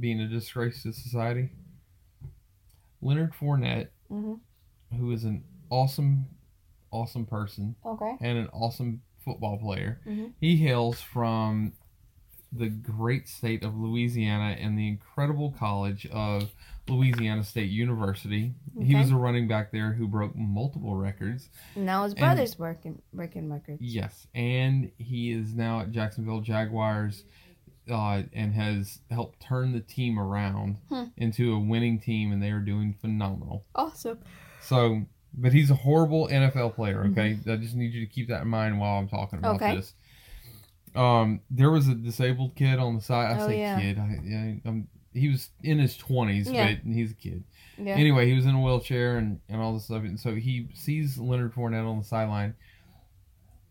[0.00, 1.50] being a disgrace to society.
[3.02, 4.34] Leonard Fournette, hmm
[4.98, 6.24] who is an awesome,
[6.92, 8.16] awesome person Okay.
[8.20, 10.00] and an awesome football player.
[10.06, 10.32] Mhm.
[10.40, 11.72] He hails from
[12.52, 16.54] the great state of Louisiana and the incredible college of
[16.88, 18.54] Louisiana State University.
[18.80, 21.48] He was a running back there who broke multiple records.
[21.74, 23.80] Now his And- brother's working breaking records.
[23.82, 27.24] Yes, and he is now at Jacksonville Jaguars.
[27.86, 31.04] Uh, and has helped turn the team around Hmm.
[31.18, 33.66] into a winning team, and they are doing phenomenal.
[33.74, 34.20] Awesome.
[34.62, 35.04] So,
[35.36, 37.04] but he's a horrible NFL player.
[37.10, 39.64] Okay, I just need you to keep that in mind while I'm talking about Mm-hmm.
[39.64, 39.76] Okay.
[39.76, 39.94] this.
[40.94, 43.36] Um, there was a disabled kid on the side.
[43.36, 43.80] I Oh, say yeah.
[43.80, 43.98] kid.
[43.98, 46.74] I, yeah, um, he was in his twenties, Yeah.
[46.74, 47.42] but he's a kid.
[47.76, 47.94] Yeah.
[47.94, 51.18] Anyway, he was in a wheelchair and and all this stuff, and so he sees
[51.18, 52.54] Leonard Fournette on the sideline.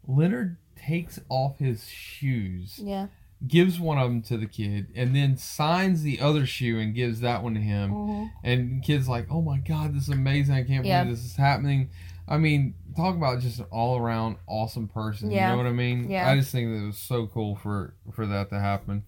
[0.07, 3.07] Leonard takes off his shoes, yeah.
[3.47, 7.19] Gives one of them to the kid, and then signs the other shoe and gives
[7.21, 7.89] that one to him.
[7.91, 10.55] hmm And kids like, oh my god, this is amazing!
[10.55, 11.03] I can't Yeah.
[11.03, 11.89] believe this is happening.
[12.27, 15.29] I mean, talk about just an all around awesome person.
[15.29, 15.49] Yeah.
[15.49, 16.09] You know what I mean?
[16.09, 16.29] Yeah.
[16.29, 19.03] I just think that it was so cool for for that to happen.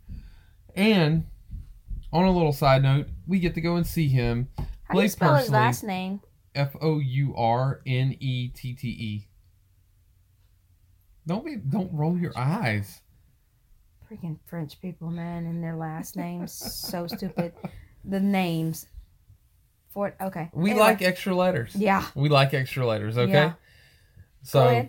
[0.75, 1.25] And
[2.11, 4.49] on a little side note, we get to go and see him
[4.83, 6.19] How do you spell his last name?
[6.53, 9.27] F O U R N E T T E.
[11.27, 13.01] Don't be don't roll your eyes.
[14.11, 17.53] Freaking French people, man, and their last names so stupid.
[18.03, 18.87] The names.
[19.89, 20.15] Fort.
[20.21, 20.49] Okay.
[20.53, 20.85] We Anyway.
[20.85, 21.73] like extra letters.
[21.75, 22.05] Yeah.
[22.15, 23.31] We like extra letters, okay?
[23.31, 23.53] Yeah.
[24.43, 24.87] So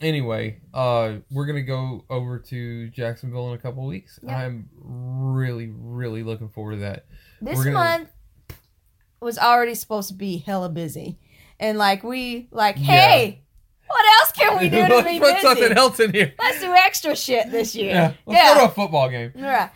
[0.00, 4.18] anyway, uh we're gonna go over to Jacksonville in a couple weeks.
[4.22, 4.36] Yeah.
[4.38, 7.06] I'm really, really looking forward to that.
[7.42, 8.08] This gonna- month
[9.20, 11.18] was already supposed to be hella busy,
[11.58, 12.84] and like we like, Yeah.
[12.84, 13.42] hey,
[13.88, 15.40] what else can we do to Let's be put busy?
[15.46, 16.34] something else in here.
[16.38, 17.90] Let's do extra shit this year.
[17.94, 18.12] Yeah.
[18.26, 19.32] Let's go to a football game.
[19.36, 19.70] Yeah.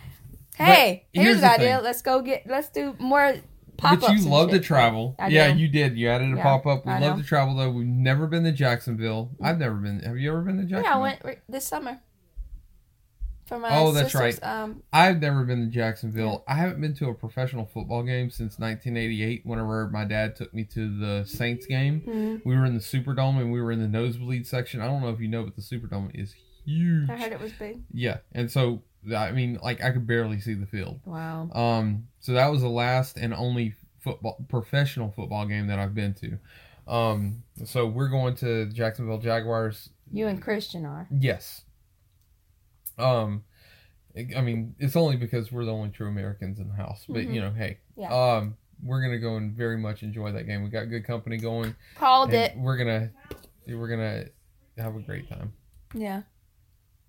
[0.56, 1.76] Hey, But here's here's an the idea.
[1.76, 1.84] thing.
[1.84, 2.46] Let's go get.
[2.46, 3.34] Let's do more
[3.76, 4.06] pop ups.
[4.08, 5.14] But you love to travel.
[5.18, 5.58] I yeah, do.
[5.60, 5.96] you did.
[5.96, 6.84] You added a Yeah, pop up.
[6.84, 7.22] We I love know.
[7.22, 7.70] to travel though.
[7.70, 9.30] We've never been to Jacksonville.
[9.40, 10.00] I've never been.
[10.00, 10.90] Have you ever been to Jacksonville?
[10.90, 12.00] Yeah, I went re- this summer.
[13.48, 14.38] For my Oh, that's right.
[14.42, 16.44] Um, I've never been to Jacksonville.
[16.46, 19.40] I haven't been to a professional football game since 1988.
[19.44, 22.44] Whenever my dad took me to the Saints game, mhm.
[22.44, 24.82] we were in the Superdome and we were in the nosebleed section.
[24.82, 26.34] I don't know if you know, but the Superdome is
[26.66, 27.08] huge.
[27.08, 27.80] I heard it was big.
[27.90, 28.82] Yeah, and so
[29.16, 31.00] I mean, like I could barely see the field.
[31.06, 31.48] Wow.
[31.52, 36.14] Um, so that was the last and only football professional football game that I've been
[36.14, 36.38] to.
[36.92, 39.90] Um, so we're going to Jacksonville Jaguars.
[40.12, 41.06] You and Christian are.
[41.10, 41.62] Yes.
[42.98, 43.44] Um,
[44.36, 47.04] I mean, it's only because we're the only true Americans in the house.
[47.08, 47.34] But Mhm.
[47.34, 48.12] you know, hey, Yeah.
[48.12, 50.62] um, we're gonna go and very much enjoy that game.
[50.64, 51.74] We got good company going.
[51.96, 52.56] Called it.
[52.56, 53.10] We're gonna,
[53.68, 54.24] we're gonna
[54.76, 55.52] have a great time.
[55.94, 56.22] Yeah.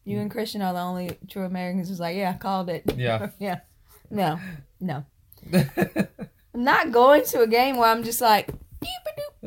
[0.06, 2.84] You and Christian are the only true Americans who's like, yeah, called it.
[2.96, 3.30] Yeah.
[3.40, 3.60] yeah.
[4.10, 4.40] No.
[4.80, 5.06] No.
[5.54, 8.50] I'm not going to a game where I'm just like.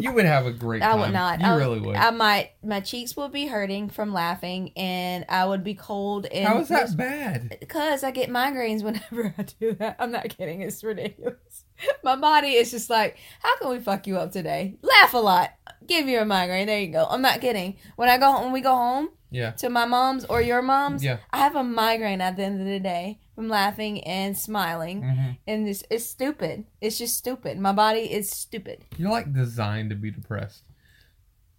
[0.00, 1.00] you would have a great I time.
[1.00, 1.40] would not.
[1.40, 1.96] You I really would.
[1.96, 2.50] I might.
[2.62, 6.26] My cheeks would be hurting from laughing, and I would be cold.
[6.26, 7.56] And How is that bad?
[7.60, 9.96] Because I get migraines whenever I do that.
[9.98, 10.62] I'm not kidding.
[10.62, 11.64] It's ridiculous.
[12.04, 14.76] My body is just like, how can we fuck you up today?
[14.82, 15.50] Laugh a lot.
[15.86, 16.66] Give you a migraine.
[16.66, 17.06] There you go.
[17.08, 17.76] I'm not kidding.
[17.96, 19.52] When I go when we go home Yeah.
[19.52, 21.18] to my mom's or your mom's, Yeah.
[21.30, 25.02] I have a migraine at the end of the day from laughing and smiling.
[25.02, 26.64] hmm And it's, it's stupid.
[26.80, 27.58] It's just stupid.
[27.58, 28.84] My body is stupid.
[28.96, 30.64] You're like designed to be depressed,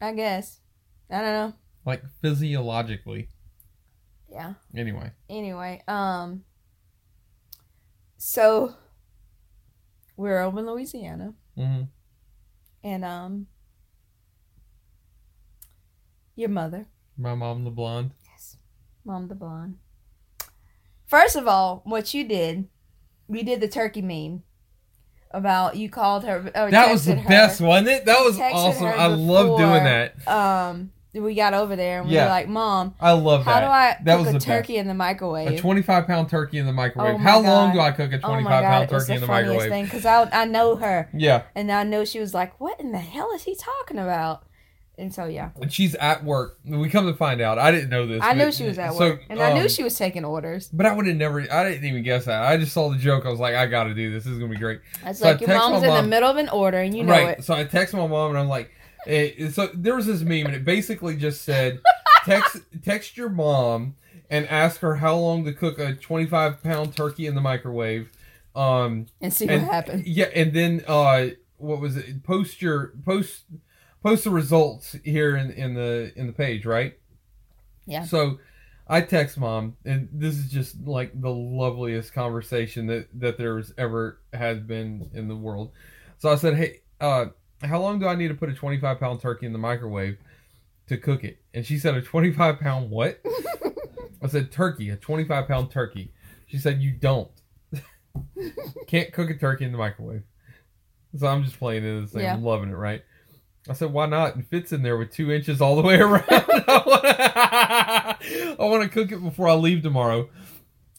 [0.01, 0.59] I guess.
[1.09, 1.53] I don't know.
[1.85, 3.29] like physiologically.
[4.29, 4.53] Yeah.
[4.75, 6.43] Anyway, anyway, um,
[8.17, 8.75] so
[10.15, 11.81] we're over in Louisiana, hmm
[12.83, 13.47] and um,
[16.35, 16.85] your mother,
[17.17, 18.11] my mom, the blonde.
[18.29, 18.57] yes,
[19.05, 19.77] mom the blonde.
[21.07, 22.67] First of all, what you did,
[23.27, 24.43] we did the turkey meme
[25.31, 26.51] about you called her.
[26.55, 28.05] Or That was the her, best, wasn't it?
[28.05, 28.85] That was awesome.
[28.87, 30.25] I love doing that.
[30.27, 32.23] Um, we got over there and we Yeah.
[32.23, 33.59] were like, "Mom, I love how that.
[33.61, 35.49] do I that cook was a the turkey in the microwave?
[35.51, 37.15] A 25 pound turkey in the microwave.
[37.15, 39.27] Oh How long do I cook a oh 25 my god, pound turkey in the
[39.27, 39.69] funniest microwave?
[39.71, 41.09] thing because I I know her.
[41.13, 41.43] Yeah.
[41.53, 44.43] And I know she was like, "What in the hell is he talking about?"
[45.01, 46.59] And so yeah, and she's at work.
[46.63, 48.21] We come to find out, I didn't know this.
[48.21, 50.23] I but- knew she was at so, work, and I knew um, she was taking
[50.23, 50.69] orders.
[50.71, 51.41] But I would have never.
[51.51, 52.43] I didn't even guess that.
[52.43, 53.25] I just saw the joke.
[53.25, 54.23] I was like, I got to do this.
[54.23, 54.81] This is gonna be great.
[55.05, 57.13] It's so I like your mom's in the middle of an order, and you know
[57.13, 57.39] right.
[57.39, 57.43] it.
[57.43, 58.71] So I text my mom and I'm like,
[59.07, 61.81] eh, so there was this meme and it basically just said,
[62.25, 63.95] text text your mom
[64.29, 68.09] and ask her how long to cook a 25 pound turkey in the microwave.
[68.55, 72.23] Um, And see and- what happens yeah, and then uh, what was it?
[72.23, 73.43] Post your post
[74.03, 76.97] post the results here in in the in the page, right?
[77.85, 78.03] Yeah.
[78.05, 78.39] So
[78.87, 84.19] I text mom, and this is just like the loveliest conversation that that there's ever
[84.33, 85.71] has been in the world.
[86.17, 87.27] So I said, "Hey, uh,
[87.61, 90.17] how long do I need to put a 25 pound turkey in the microwave
[90.87, 93.21] to cook it?" And she said, "A 25 pound what?"
[94.21, 96.11] I said, "Turkey, a 25 pound turkey."
[96.47, 97.31] She said, "You don't."
[98.87, 100.23] Can't cook a turkey in the microwave.
[101.17, 102.33] So I'm just playing it as Yeah.
[102.33, 103.03] I'm loving it, right?
[103.69, 104.37] I said, why not?
[104.37, 106.23] It fits in there with two inches all the way around.
[106.27, 108.15] I
[108.59, 110.29] want to cook it before I leave tomorrow.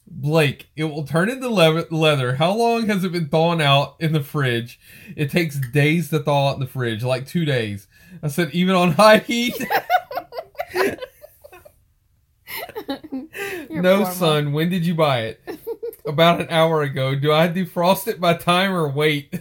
[0.07, 1.87] Blake, it will turn into leather.
[1.90, 2.35] leather.
[2.37, 4.79] How long has it been thawing out in the fridge?
[5.16, 7.88] It takes days to thaw out in the fridge, like two days.
[8.22, 9.55] I said, even on high heat?
[13.70, 14.12] No, mom.
[14.12, 14.53] son.
[14.53, 15.40] When did you buy it?
[16.07, 17.14] About an hour ago.
[17.14, 19.33] Do I defrost it by time or wait?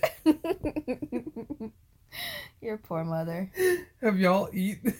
[2.62, 3.52] Your poor mother.
[4.02, 4.94] Have y'all eaten?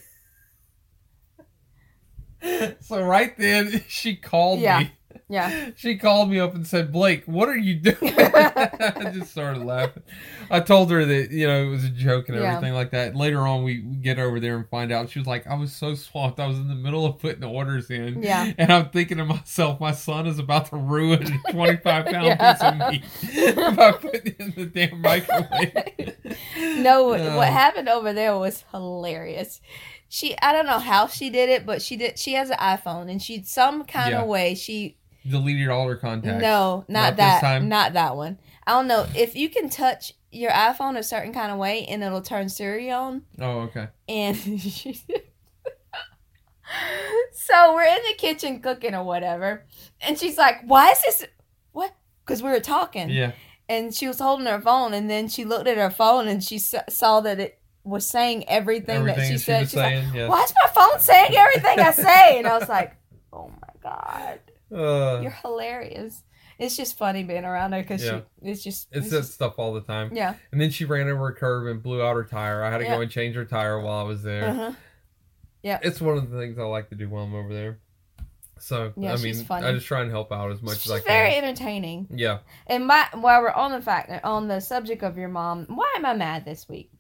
[2.82, 4.80] so right then she called Yeah.
[4.80, 4.92] me.
[5.32, 5.70] Yeah.
[5.78, 10.04] She called me up and said, "Blake, what are you doing?" I just started laughing.
[10.50, 12.56] I told her that you know it was a joke and Yeah.
[12.56, 13.16] everything like that.
[13.16, 15.10] Later on, we get over there and find out.
[15.10, 16.40] She was like, "I was so swamped.
[16.40, 18.52] I was in the middle of putting the orders in, Yeah.
[18.58, 22.54] and I'm thinking to myself, my son is about to ruin a 25 pound Yeah.
[22.54, 26.18] piece of meat by putting it in the damn microwave."
[26.78, 29.62] No, what- Uh, what happened over there was hilarious.
[30.10, 32.18] She, I don't know how she did it, but she did.
[32.20, 34.22] She has an iPhone, and she some kind Yeah.
[34.22, 36.42] of way she Deleted all her contacts.
[36.42, 37.70] no, not, Not that, time?
[37.70, 38.40] not that one.
[38.66, 42.04] I don't know if you can touch your iPhone a certain kind of way, and
[42.04, 43.24] it'll turn Siri on.
[43.40, 43.88] Oh, okay.
[44.08, 44.36] and
[47.34, 49.66] so we're in the kitchen cooking or whatever
[50.00, 51.26] and she's like why is this
[51.74, 51.94] what
[52.26, 53.34] because we were talking Yeah.
[53.68, 56.60] and she was holding her phone and then she looked at her phone and she
[56.60, 60.12] saw that it was saying everything, Everything that she, she said was she's like saying.
[60.16, 60.28] yeah.
[60.30, 62.96] why is my phone saying everything i say and i was like
[63.34, 64.40] oh my god
[64.72, 66.24] Uh, you're hilarious
[66.60, 68.22] it's just funny being around her because Yeah.
[68.42, 70.12] she it's just it's it's that stuff all the time.
[70.14, 72.64] yeah And then she ran over a curb and blew out her tire.
[72.64, 72.96] I had to Yeah.
[72.98, 74.46] go and change her tire while I was there.
[74.50, 74.72] uh-huh.
[75.64, 77.80] It's one of the things I like to do while I'm over there.
[78.60, 79.46] So Yeah, I mean.
[79.50, 81.08] I just try and help out as much she's as I can.
[81.08, 82.40] very entertaining yeah.
[82.68, 86.06] And my while we're on the fact on the subject of your mom, why am
[86.06, 86.92] I mad this week?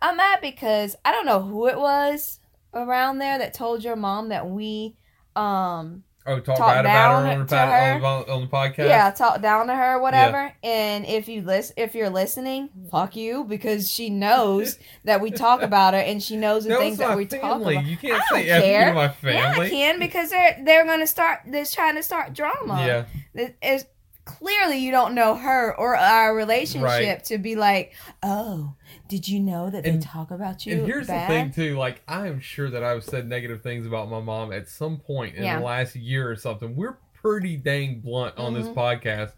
[0.00, 2.40] I'm mad because I don't know who it was
[2.72, 4.96] around there that told your mom that we
[5.36, 7.92] um Oh, talk, Talk bad about her on the, to her.
[7.94, 8.88] on the on the podcast.
[8.88, 10.52] yeah, talk down to her or whatever.
[10.62, 15.60] And if you listen if you're listening, fuck you because she knows that we talk
[15.60, 17.84] about her and she knows the that things that we talk about.
[17.84, 18.88] You can't I say don't F me care.
[18.88, 19.54] to my Yeah.
[19.60, 22.82] I can because they're they're gonna start they're trying to start drama.
[22.86, 23.04] Yeah.
[23.42, 23.84] It- it's
[24.24, 27.24] clearly you don't know her or our relationship Right.
[27.24, 28.72] to be like, oh,
[29.08, 31.30] did you know that they talk about you And here's bad?
[31.30, 34.52] the thing too, like I am sure that I've said negative things about my mom
[34.52, 35.58] at some point in Yeah.
[35.58, 36.74] the last year or something.
[36.74, 38.74] We're pretty dang blunt on this Mhm.
[38.74, 39.32] podcast.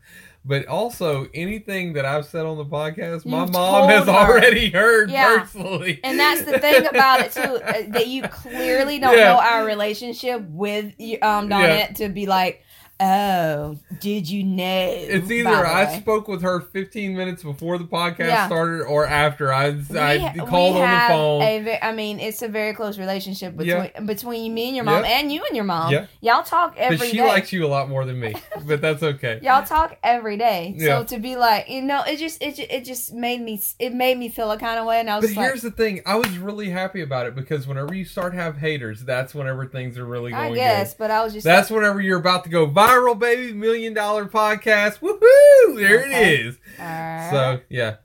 [0.44, 4.12] But also anything that I've said on the podcast, my You've mom has her.
[4.12, 5.38] already heard Yeah.
[5.40, 5.98] personally.
[6.04, 7.58] And that's the thing about it too,
[7.92, 9.32] that you clearly don't Yeah.
[9.32, 10.86] know our relationship with
[11.22, 12.62] um Donette to be like,
[13.00, 14.64] oh, did you know?
[14.94, 18.46] It's either I way?" spoke with her 15 minutes before the podcast Yeah.
[18.46, 21.42] started or after I, I called on the phone.
[21.42, 24.00] A I mean, it's a very close relationship between Yeah.
[24.00, 25.20] between me and your mom, Yeah.
[25.20, 25.92] and you and your mom.
[25.92, 26.06] Yeah.
[26.20, 27.10] Y'all talk every day.
[27.10, 28.34] she likes you a lot more than me.
[28.66, 29.38] But that's okay.
[29.42, 30.98] Y'all talk every day, Yeah.
[30.98, 34.18] so to be like, you know, it just it it just made me it made
[34.18, 36.16] me feel a kind of way, and I was But like, here's the thing, I
[36.16, 39.98] was really happy about it because whenever you start to have haters, that's whenever things
[39.98, 40.98] are really going I guess, good.
[40.98, 42.85] but I was just That's whenever you're about to go viral,
[43.18, 45.00] baby, million dollar podcast.
[45.00, 45.76] Woohoo!
[45.78, 46.34] There Okay.
[46.34, 46.58] it is.
[46.78, 47.96] like, "Alright, So yeah.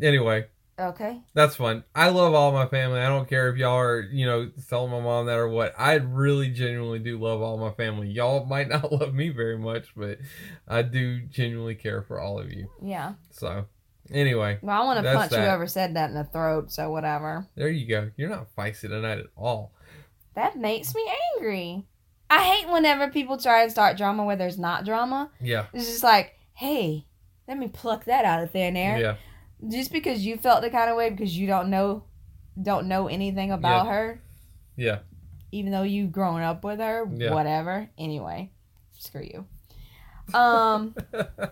[0.00, 0.46] Anyway,
[0.78, 1.84] okay, that's fun.
[1.94, 3.00] I love all my family.
[3.00, 5.74] I don't care if y'all are, you know, telling my mom that or what.
[5.76, 8.08] I really genuinely do love all my family.
[8.08, 10.18] Y'all might not love me very much, but
[10.68, 12.70] I do genuinely care for all of you.
[12.80, 13.14] yeah.
[13.32, 13.66] So
[14.12, 15.40] anyway, Well, I want to punch that.
[15.40, 17.46] whoever said that in the throat, so whatever.
[17.56, 18.10] there you go.
[18.16, 19.72] You're not feisty tonight at all.
[20.34, 21.04] That makes me
[21.36, 21.84] angry.
[22.30, 25.30] I hate whenever people try and start drama where there's not drama.
[25.40, 25.66] Yeah.
[25.72, 27.06] It's just like, hey,
[27.48, 28.98] let me pluck that out of thin air.
[28.98, 29.16] Yeah.
[29.68, 32.04] Just because you felt the kind of way because you don't know
[32.60, 33.92] don't know anything about Yeah.
[33.92, 34.22] her,
[34.76, 34.98] Yeah.
[35.52, 37.08] even though you've grown up with her.
[37.12, 37.32] Yeah.
[37.34, 37.88] Whatever.
[37.98, 38.52] Anyway,
[38.98, 39.46] screw you.
[40.38, 40.94] Um,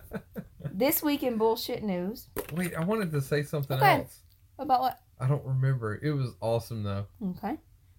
[0.71, 3.95] this week in bullshit news Wait, I wanted to say something Okay.
[3.95, 4.21] else.
[4.57, 4.99] about what?
[5.19, 5.99] I don't remember.
[6.01, 7.05] It was awesome though.
[7.37, 7.57] Okay.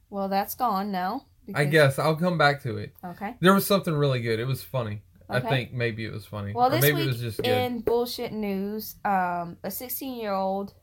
[0.09, 1.27] Well, that's gone now.
[1.55, 2.95] I guess I'll come back to it.
[3.05, 3.35] Okay.
[3.41, 4.41] There was something really good.
[4.41, 5.03] It was funny.
[5.31, 6.53] I think maybe it was funny.
[6.53, 7.47] Well, or this maybe week it was just good.
[7.47, 10.75] in bullshit news, um, a 16 year old,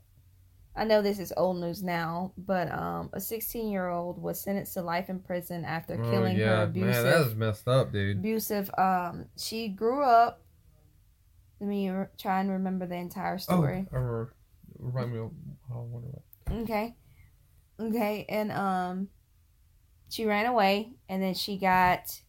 [0.76, 4.74] I know this is old news now, but um, a 16 year old was sentenced
[4.76, 7.04] to life in prison after oh, killing yeah, her abusive.
[7.04, 8.18] man, that was messed up, dude.
[8.18, 8.70] abusive.
[8.78, 10.42] Um, she grew up.
[11.60, 13.88] Let me re- try and remember the entire story.
[13.92, 14.34] Oh, I remember.
[14.78, 15.32] Remind me of.
[15.74, 16.62] Oh, I wonder what.
[16.62, 16.96] Okay.
[17.80, 19.10] Okay, and um
[20.10, 22.22] she ran away and then she got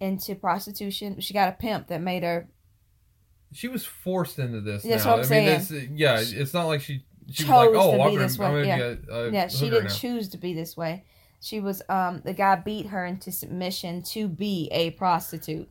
[0.00, 1.20] into prostitution.
[1.20, 2.48] She got a pimp that made her
[3.52, 4.82] She was forced into this.
[4.82, 5.16] That's now.
[5.16, 5.90] what I'm I mean, saying.
[5.96, 7.04] Yeah, it's not like she.
[7.30, 9.48] She was Chose like, "Oh, to I'm be gonna, this way." gonna a, a Yeah,
[9.48, 9.90] she didn't now.
[9.94, 11.04] choose to be this way.
[11.40, 15.68] She was um the guy beat her into submission to be a prostitute.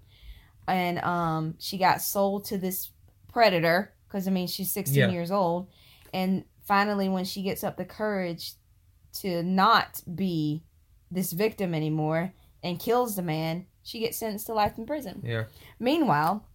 [0.67, 2.89] And um she got sold to this
[3.31, 5.09] predator cuz I mean she's 16 Yeah.
[5.09, 5.67] years old
[6.13, 8.53] and finally when she gets up the courage
[9.21, 10.63] to not be
[11.11, 15.21] this victim anymore and kills the man, she gets sentenced to life in prison.
[15.23, 15.43] Yeah,
[15.79, 16.45] Meanwhile,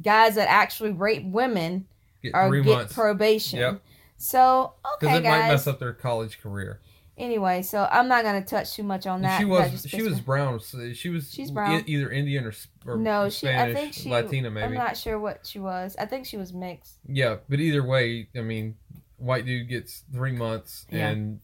[0.00, 1.86] guys that actually rape women
[2.22, 3.58] get are get months probation.
[3.58, 3.82] Yep.
[4.16, 6.80] So because okay, it might mess up their college career.
[7.16, 9.38] Anyway, so I'm not gonna touch too much on that.
[9.38, 10.58] she was she was brown.
[10.58, 11.84] so She was She's brown.
[11.86, 12.52] either Indian or,
[12.86, 13.46] or No, she.
[13.46, 14.10] Spanish, I think she.
[14.10, 14.66] Latina maybe.
[14.66, 15.94] I'm not sure what she was.
[15.96, 16.94] I think she was mixed.
[17.06, 18.76] Yeah, but either way, I mean,
[19.24, 21.08] white dude gets three months, Yeah.
[21.08, 21.40] and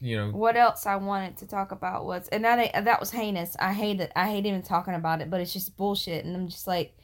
[0.00, 3.56] you know, What else I wanted to talk about was, and that that was heinous.
[3.60, 4.10] I hate it.
[4.16, 6.24] I hate even talking about it, but it's just bullshit.
[6.24, 6.96] And I'm just like,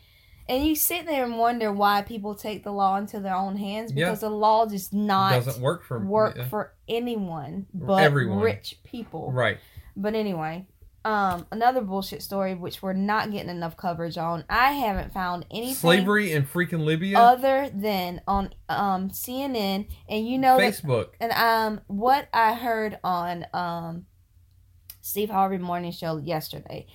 [0.48, 3.92] and you sit there and wonder why people take the law into their own hands
[3.92, 4.06] Yeah.
[4.06, 8.40] because the law does not doesn't work for work yeah, for anyone but Everyone.
[8.40, 9.30] rich people.
[9.30, 9.58] right.
[9.94, 10.66] But anyway,
[11.04, 14.44] um, another bullshit story which we're not getting enough coverage on.
[14.48, 17.18] I haven't found anything Slavery in freaking Libya.
[17.18, 21.10] other than on um CNN, and you know that, Facebook.
[21.20, 24.06] and um what I heard on um
[25.00, 26.86] Steve Harvey morning show yesterday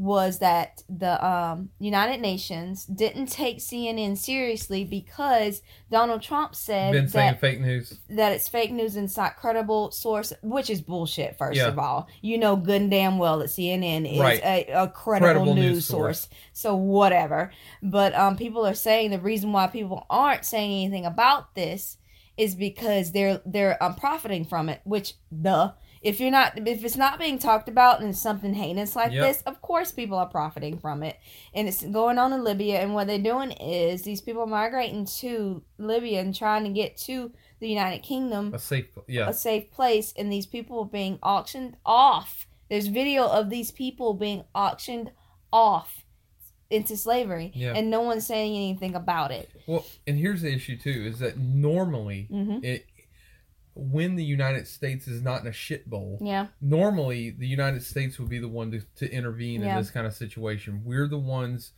[0.00, 5.60] was that the um United Nations didn't take CNN seriously because
[5.90, 7.98] Donald Trump said Been saying that fake news.
[8.08, 11.36] that it's fake news and it's not credible source, which is bullshit.
[11.36, 11.68] First Yeah.
[11.68, 14.40] of all, you know good and damn well that CNN is Right.
[14.42, 16.20] a, a credible, Credible news, news source.
[16.20, 16.28] source.
[16.54, 17.52] So whatever.
[17.82, 21.98] But um, people are saying the reason why people aren't saying anything about this
[22.38, 24.80] is because they're they're um, profiting from it.
[24.84, 28.96] Which the if you're not if it's not being talked about and it's something heinous
[28.96, 29.22] like Yep.
[29.26, 31.16] this, of course people are profiting from it.
[31.54, 32.80] And it's going on in Libya.
[32.80, 37.32] And what they're doing is these people migrating to Libya and trying to get to
[37.60, 38.86] the United Kingdom A safe.
[39.06, 39.28] Yeah.
[39.28, 42.46] a safe place and these people are being auctioned off.
[42.70, 45.10] There's video of these people being auctioned
[45.52, 46.04] off
[46.70, 47.72] into slavery Yeah.
[47.74, 49.50] and no one's saying anything about it.
[49.66, 52.64] Well, and here's the issue too: is that normally, Mhm.
[52.64, 52.86] it
[53.80, 56.48] when the United States is not in a shit bowl, Yeah.
[56.60, 59.72] normally the United States would be the one to, to intervene Yeah.
[59.72, 60.82] in this kind of situation.
[60.84, 61.72] We're the ones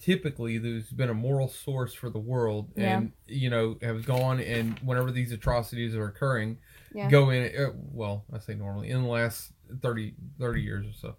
[0.00, 4.78] typically who's been a moral source for the world and you know have gone and
[4.78, 6.58] whenever these atrocities are occurring
[6.94, 7.10] Yeah.
[7.10, 9.50] go in uh, well i say normally in the last
[9.82, 11.16] 30 30 years or so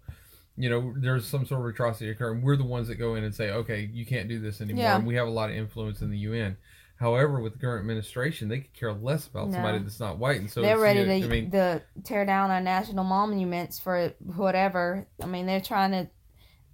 [0.56, 3.34] you know there's some sort of atrocity occurring we're the ones that go in and
[3.34, 4.96] say okay you can't do this anymore Yeah.
[4.96, 6.56] and we have a lot of influence in the un
[7.00, 9.54] however with the current administration they could care less about No.
[9.54, 12.50] somebody that's not white and so they're ready you to, i mean to tear down
[12.50, 15.06] our national monuments for whatever.
[15.22, 16.10] I mean, they're trying to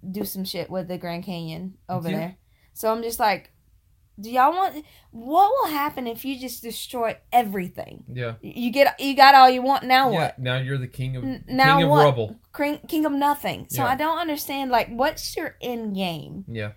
[0.09, 2.17] do some shit with the Grand Canyon over Yeah.
[2.17, 2.35] there.
[2.73, 3.51] So I'm just like,
[4.19, 4.83] do y'all want?
[5.11, 8.03] What will happen if you just destroy everything?
[8.07, 9.83] yeah You get, you got all you want.
[9.83, 10.39] Now yeah what?
[10.39, 12.03] now you're the king of N- now king of what?
[12.03, 13.67] rubble King, king of nothing.
[13.69, 13.89] So Yeah.
[13.91, 14.71] I don't understand.
[14.71, 16.45] Like, what's your end game?
[16.47, 16.71] yeah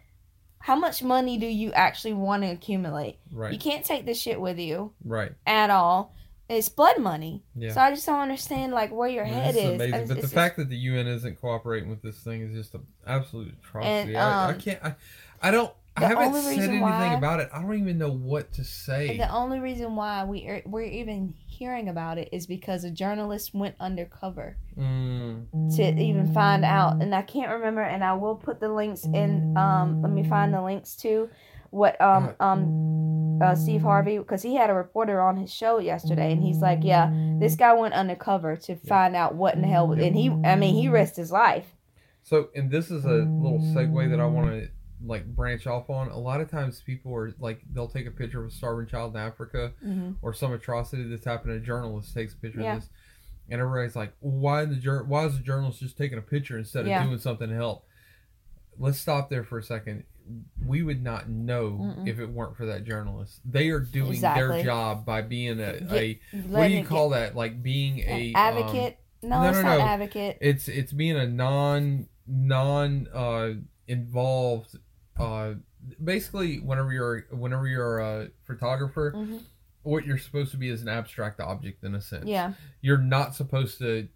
[0.60, 3.18] How much money do you actually want to accumulate?
[3.32, 6.14] right You can't take this shit with you right at all.
[6.48, 7.44] It's blood money.
[7.54, 9.64] yeah So I just don't understand like where your I mean, head is.
[9.64, 9.94] amazing.
[9.94, 12.74] It's- But the it's fact that the UN isn't cooperating with this thing is just
[12.74, 14.14] an absolute atrocity.
[14.14, 14.84] And, I, I um, can't.
[14.84, 14.94] I,
[15.42, 15.72] I don't.
[15.96, 17.50] I haven't said anything why- about it.
[17.52, 19.16] I don't even know what to say.
[19.16, 23.54] the only reason why we are, we're even hearing about it is because a journalist
[23.54, 25.44] went undercover Mm,
[25.76, 27.02] to even find out.
[27.02, 27.82] And I can't remember.
[27.82, 29.54] And I will put the links in.
[29.58, 31.28] Um, let me find the links to
[31.68, 36.32] what um um uh, Steve Harvey because he had a reporter on his show yesterday,
[36.32, 39.92] and he's like, yeah, this guy went undercover to find out what in the hell.
[39.92, 41.66] And he, I mean, he risked his life.
[42.22, 44.68] so, and this is a little segue that I want to
[45.04, 46.08] like branch off on.
[46.08, 49.14] A lot of times people are like they'll take a picture of a starving child
[49.14, 51.54] in Africa hmm or some atrocity that's happened.
[51.54, 52.76] A journalist takes a picture Yeah.
[52.76, 52.90] of this,
[53.48, 56.82] and everybody's like, "Why the jour- Why is the journalist just taking a picture instead
[56.82, 57.04] of Yeah.
[57.04, 57.86] doing something to help?"
[58.78, 60.04] Let's stop there for a second.
[60.64, 62.06] We would not know Mm-mm.
[62.08, 63.40] if it weren't for that journalist.
[63.44, 64.48] They are doing Exactly.
[64.56, 67.34] their job by being a, Get- a what do you call that?
[67.34, 68.98] Like being a um, advocate?
[69.22, 69.84] no, no, it's no, not no.
[69.84, 70.38] advocate.
[70.40, 73.54] it's it's being a non non uh
[73.88, 74.76] involved
[75.20, 75.54] uh
[76.02, 79.38] basically whenever you're whenever you're a photographer hmm
[79.82, 82.52] what you're supposed to be is an abstract object in a sense Yeah,
[82.82, 84.08] you're not supposed to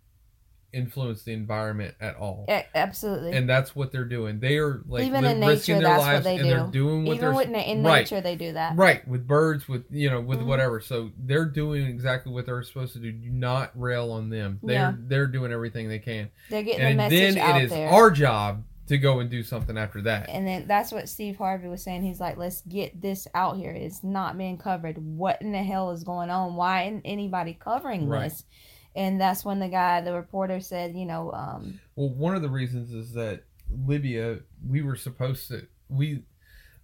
[0.75, 3.33] influence the environment at all a- absolutely.
[3.33, 6.13] and that's what they're doing they are like Even in risking nature, their that's what
[6.13, 8.01] lives they and they're doing what Even they're with in right.
[8.01, 8.77] nature, they do that.
[8.77, 10.47] right with birds with you know with Mhm.
[10.47, 14.59] whatever so they're doing exactly what they're supposed to do do not rail on them
[14.65, 14.93] they're Yeah.
[14.99, 17.89] they're doing everything they can They're getting the and message then out it is there.
[17.89, 20.29] our job to go and do something after that.
[20.29, 22.03] and then that's what Steve Harvey was saying.
[22.03, 23.71] He's like, let's get this out here.
[23.71, 24.99] It's not being covered.
[24.99, 26.55] What in the hell is going on?
[26.55, 28.25] Why isn't anybody covering Right.
[28.25, 28.45] this?
[28.97, 32.51] And that's when the guy, the reporter said, you know, um, Well, one of the
[32.51, 33.45] reasons is that
[33.87, 36.23] Libya, we were supposed to, we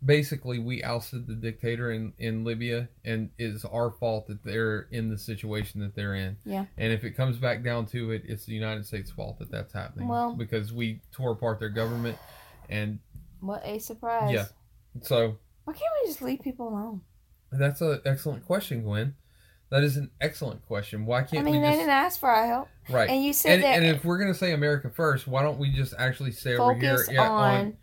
[0.05, 5.11] basically we ousted the dictator in in Libya, and it's our fault that they're in
[5.11, 6.37] the situation that they're in.
[6.45, 6.67] Yeah.
[6.79, 9.73] And if it comes back down to it, it's the United States' fault that that's
[9.73, 10.09] happening.
[10.09, 12.19] Well- because we tore apart their government,
[12.69, 12.99] and
[13.41, 14.33] what a surprise.
[14.33, 14.47] Yeah.
[15.03, 17.03] so Why can't we just leave people alone?
[17.53, 19.15] that's an excellent question, Gwen.
[19.71, 21.05] That is an excellent question.
[21.07, 22.69] Why can't I mean, we they just didn't ask for our help.
[22.89, 23.09] right?
[23.09, 25.71] And you sit And, there and if we're gonna say America first, why don't we
[25.71, 27.05] just actually stay over here?
[27.11, 27.77] Yeah, on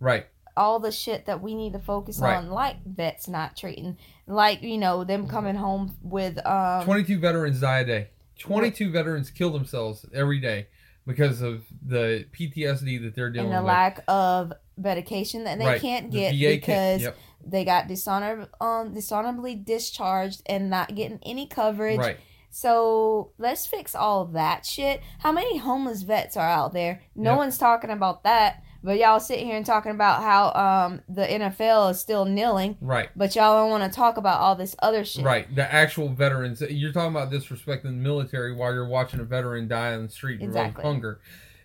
[0.00, 0.26] right.
[0.58, 2.36] All the shit that we need to focus Right.
[2.36, 3.96] on, like vets not treating,
[4.26, 8.08] like, you know, them coming home with, um, 22 veterans die a day.
[8.38, 10.66] 22 veterans kill themselves every day
[11.06, 13.72] because of the PTSD that they're dealing with and the with.
[13.74, 15.80] lack of medication that they Right.
[15.80, 21.46] can't get can't- because yep, they got dishonor um dishonorably discharged and not getting any
[21.46, 21.98] coverage.
[21.98, 22.18] right.
[22.50, 25.00] So let's fix all that shit.
[25.20, 27.02] How many homeless vets are out there?
[27.14, 27.38] No Yep.
[27.38, 28.62] one's talking about that.
[28.82, 33.08] But y'all sit here and talking about how um the NFL is still kneeling, Right.
[33.16, 35.24] but y'all don't want to talk about all this other shit.
[35.24, 35.52] Right.
[35.54, 36.60] The actual veterans.
[36.60, 40.40] You're talking about disrespecting the military while you're watching a veteran die on the street
[40.42, 40.82] Exactly.
[40.82, 41.20] of hunger.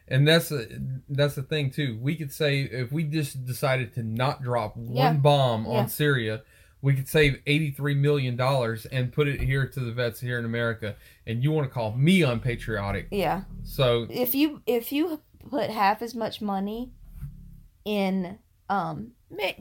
[0.07, 1.97] And that's the that's the thing too.
[2.01, 5.13] We could say if we just decided to not drop one Yeah.
[5.13, 5.71] bomb Yeah.
[5.71, 6.41] on Syria,
[6.81, 10.37] we could save eighty three million dollars and put it here to the vets here
[10.39, 10.95] in America.
[11.27, 13.07] And you want to call me unpatriotic?
[13.11, 13.43] Yeah.
[13.63, 16.91] So If you if you put half as much money
[17.85, 19.11] in um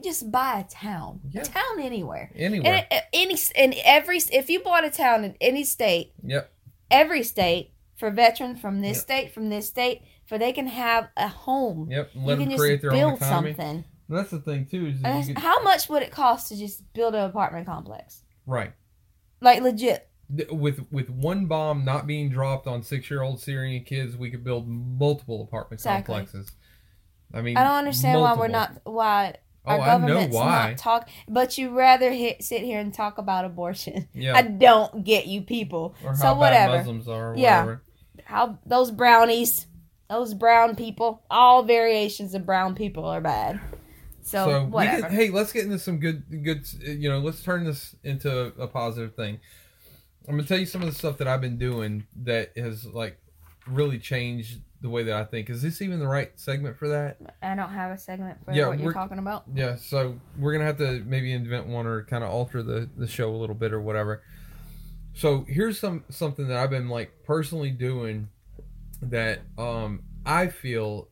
[0.03, 1.41] just buy a town, Yeah.
[1.41, 2.31] a town anywhere.
[2.35, 6.51] anyway, And any in every if you bought a town in any state, yep.
[6.91, 9.03] every state for veterans from this Yep.
[9.03, 11.89] state, from this state, for they can have a home.
[11.91, 13.53] Yep, you let can them just create their own build economy.
[13.55, 13.83] something.
[14.09, 14.87] That's the thing too.
[14.87, 17.21] Is that And you it's- could, how much would it cost to just build an
[17.23, 18.23] apartment complex?
[18.45, 18.73] right
[19.41, 20.09] Like legit.
[20.51, 24.43] With with one bomb not being dropped on six year old Syrian kids, we could
[24.43, 26.13] build multiple apartment Exactly.
[26.15, 26.51] complexes.
[27.33, 31.09] I mean, I don't understand why we're not why our Oh, government's not talk.
[31.27, 34.07] But you rather hit, sit here and talk about abortion.
[34.13, 35.95] Yeah, I don't get you people.
[36.03, 36.77] or how so bad whatever.
[36.77, 37.31] Muslims are.
[37.33, 37.59] Or Yeah.
[37.63, 37.81] whatever.
[38.25, 39.65] How those brownies,
[40.09, 43.59] those brown people, all variations of brown people are bad.
[44.21, 45.07] So, So whatever.
[45.07, 46.71] can, hey, let's get into some good good.
[46.81, 49.39] You know, let's turn this into a positive thing.
[50.27, 53.17] I'm gonna tell you some of the stuff that I've been doing that has like
[53.67, 55.49] really changed the way that I think.
[55.49, 57.17] Is this even the right segment for that?
[57.41, 59.45] I don't have a segment for Yeah, what you're talking about.
[59.55, 63.07] Yeah, so we're gonna have to maybe invent one or kind of alter the the
[63.07, 64.23] show a little bit or whatever.
[65.13, 68.27] So here's some something that I've been like personally doing
[69.01, 71.07] that um I feel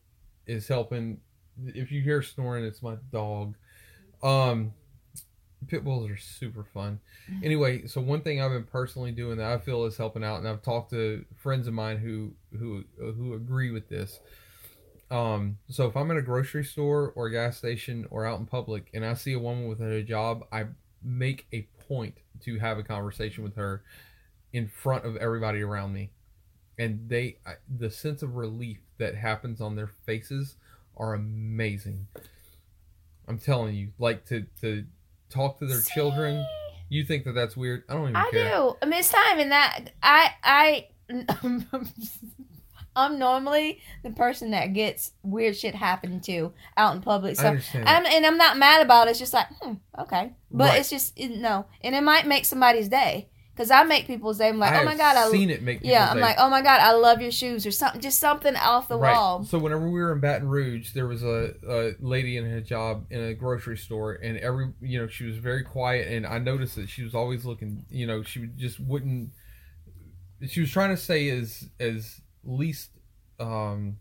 [0.46, 1.20] is helping.
[1.64, 3.54] If you hear snoring, it's my dog.
[4.22, 4.74] Um,
[5.68, 7.00] pit bulls are super fun.
[7.42, 10.48] Anyway, so one thing I've been personally doing that I feel is helping out, and
[10.48, 14.20] I've talked to friends of mine who who who agree with this.
[15.10, 18.46] Um, so if I'm in a grocery store or a gas station or out in
[18.46, 20.64] public and I see a woman with a hijab, I
[21.02, 23.82] make a point to have a conversation with her
[24.54, 26.10] in front of everybody around me.
[26.78, 30.56] And they, I, the sense of relief that happens on their faces
[30.96, 32.06] are amazing.
[33.28, 34.84] I'm telling you, like to to
[35.32, 35.92] talk to their See?
[35.94, 36.44] children.
[36.88, 37.84] You think that that's weird?
[37.88, 38.50] I don't even I care.
[38.56, 38.76] do.
[38.82, 40.88] I mean, it's time in that I I
[42.94, 47.38] I'm normally the person that gets weird shit happening to out in public.
[47.38, 47.88] I So understand.
[47.88, 49.12] I'm and I'm not mad about it.
[49.12, 50.80] It's just like, hmm, okay, but Right.
[50.80, 53.28] it's just no, and it might make somebody's day.
[53.54, 54.48] Because I make people's day.
[54.48, 55.80] I'm like, I oh my god, I've seen it make.
[55.82, 56.08] yeah.
[56.08, 56.22] I'm day.
[56.22, 58.00] like, oh my god, I love your shoes or something.
[58.00, 59.12] Just something off the right.
[59.12, 59.44] wall.
[59.44, 63.04] So whenever we were in Baton Rouge, there was a, a lady in a hijab
[63.10, 66.76] in a grocery store, and every you know she was very quiet, and I noticed
[66.76, 67.84] that she was always looking.
[67.90, 69.30] You know, she just wouldn't.
[70.48, 72.90] She was trying to say as as least,
[73.38, 73.98] um,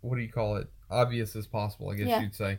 [0.00, 0.68] what do you call it?
[0.90, 2.22] Obvious as possible, I guess Yeah.
[2.22, 2.58] you'd say.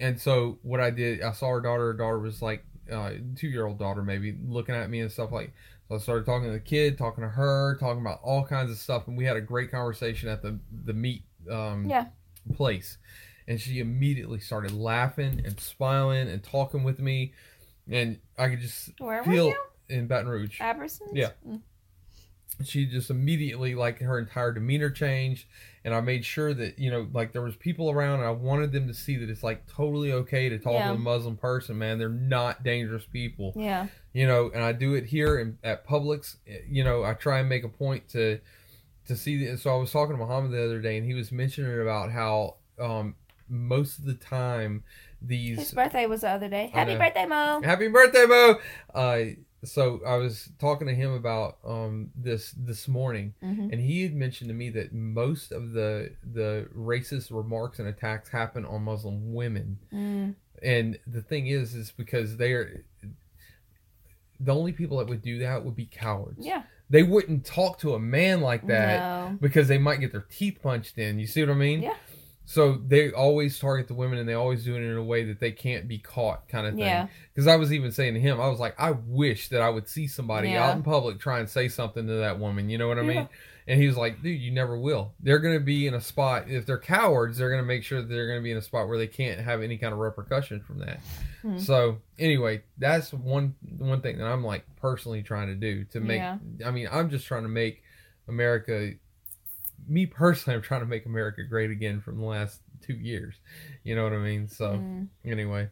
[0.00, 1.92] And so what I did, I saw her daughter.
[1.92, 5.32] Her daughter was like uh, two year old daughter, maybe looking at me and stuff
[5.32, 5.52] like.
[5.88, 8.78] So I started talking to the kid, talking to her, talking about all kinds of
[8.78, 12.06] stuff, and we had a great conversation at the the meet um, Yeah.
[12.54, 12.98] place.
[13.48, 17.32] And she immediately started laughing and smiling and talking with me,
[17.90, 19.56] and I could just Where were feel you?
[19.88, 20.60] in Baton Rouge.
[20.60, 21.10] Aberson's?
[21.12, 21.30] Yeah.
[21.46, 21.60] Mm.
[22.64, 25.46] She just immediately like her entire demeanor changed,
[25.84, 28.72] and I made sure that you know like there was people around, and I wanted
[28.72, 30.88] them to see that it's like totally okay to talk Yeah.
[30.88, 31.98] to a Muslim person, man.
[31.98, 33.86] They're not dangerous people Yeah.
[34.12, 36.36] you know and i do it here in, at publix
[36.68, 38.38] you know i try and make a point to
[39.06, 41.32] to see the, so i was talking to muhammad the other day and he was
[41.32, 43.14] mentioning about how um
[43.48, 44.84] most of the time
[45.20, 46.70] these His birthday was the other day.
[46.72, 47.60] Happy birthday, Mo.
[47.62, 48.54] happy birthday mo
[48.94, 49.18] uh
[49.64, 54.14] so i was talking to him about um this this morning hmm and he had
[54.14, 59.32] mentioned to me that most of the the racist remarks and attacks happen on muslim
[59.34, 60.34] women Mm.
[60.62, 62.82] and the thing is is because they're
[64.40, 66.62] the only people that would do that would be cowards Yeah.
[66.90, 68.98] they wouldn't talk to a man like that
[69.30, 69.38] No.
[69.40, 71.94] because they might get their teeth punched in you see what i mean Yeah.
[72.44, 75.38] So they always target the women and they always do it in a way that
[75.40, 77.06] they can't be caught kind of thing Yeah.
[77.32, 79.88] because i was even saying to him i was like i wish that i would
[79.88, 80.68] see somebody Yeah.
[80.70, 83.16] out in public try and say something to that woman you know what i mean
[83.16, 83.26] Yeah.
[83.68, 85.14] and he was like, dude, you never will.
[85.20, 88.00] They're going to be in a spot, if they're cowards, they're going to make sure
[88.02, 90.00] that they're going to be in a spot where they can't have any kind of
[90.00, 90.98] repercussion from that.
[91.42, 91.58] Hmm.
[91.60, 96.18] So, anyway, that's one one thing that I'm like personally trying to do to make,
[96.18, 96.38] Yeah.
[96.66, 97.84] I mean, I'm just trying to make
[98.26, 98.94] America,
[99.88, 103.34] me personally, I'm trying to make America great again from the last two years.
[103.84, 104.48] You know what I mean?
[104.48, 105.08] So, Mm.
[105.24, 105.68] anyway,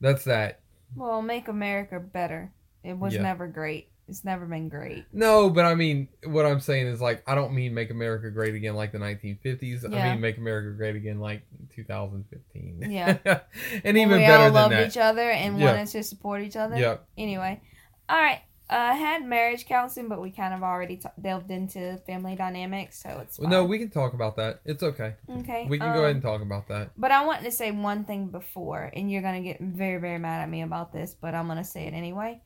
[0.00, 0.60] that's that.
[0.96, 2.52] Well, make America better.
[2.82, 3.22] It was Yeah.
[3.22, 3.88] never great.
[4.06, 5.06] It's never been great.
[5.14, 8.54] No, but I mean, what I'm saying is like, I don't mean make America great
[8.54, 9.82] again like the 1950s.
[9.84, 11.42] I mean make America great again like
[11.74, 12.90] 2015.
[12.90, 13.16] Yeah.
[13.24, 13.40] and
[13.82, 14.86] When even we better all loved that.
[14.88, 15.72] each other and Yeah.
[15.72, 16.76] wanted to support each other.
[16.76, 17.08] Yep.
[17.16, 17.62] Anyway,
[18.10, 18.42] all right.
[18.70, 23.02] Uh, I had marriage counseling, but we kind of already t- delved into family dynamics,
[23.02, 23.50] so it's fine.
[23.50, 24.60] no, we can talk about that.
[24.64, 25.14] It's okay.
[25.40, 25.66] okay.
[25.68, 26.92] We can um, go ahead and talk about that.
[26.96, 30.42] But I wanted to say one thing before, and you're gonna get very, very mad
[30.42, 32.40] at me about this, but I'm gonna say it anyway.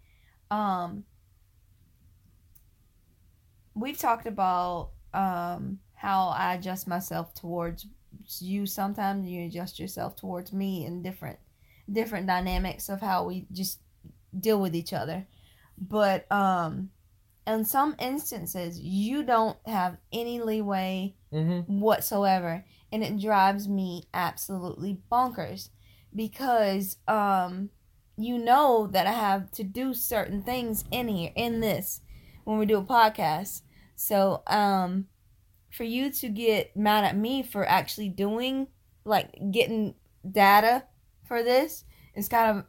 [0.50, 1.04] Um,
[3.74, 7.86] we've talked about um how I adjust myself towards
[8.40, 8.66] you.
[8.66, 11.38] Sometimes you adjust yourself towards me, and different,
[11.90, 13.78] different dynamics of how we just
[14.38, 15.28] deal with each other.
[15.80, 16.90] But um,
[17.46, 21.78] in some instances, you don't have any leeway Mm-hmm.
[21.80, 25.68] whatsoever and it drives me absolutely bonkers
[26.14, 27.68] because um
[28.16, 32.00] you know that I have to do certain things in here in this
[32.44, 33.60] when we do a podcast
[33.94, 35.08] so um
[35.70, 38.68] for you to get mad at me for actually doing
[39.04, 39.94] like getting
[40.32, 40.84] data
[41.26, 42.64] for this is kind of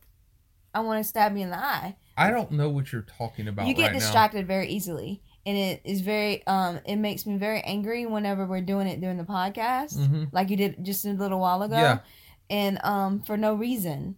[0.73, 3.67] I want to stab you in the eye I don't know what you're talking about
[3.67, 3.99] you get right now.
[3.99, 8.61] distracted very easily and it is very um it makes me very angry whenever we're
[8.61, 10.23] doing it during the podcast Mm-hmm.
[10.31, 11.99] like you did just a little while ago Yeah.
[12.49, 14.17] and um for no reason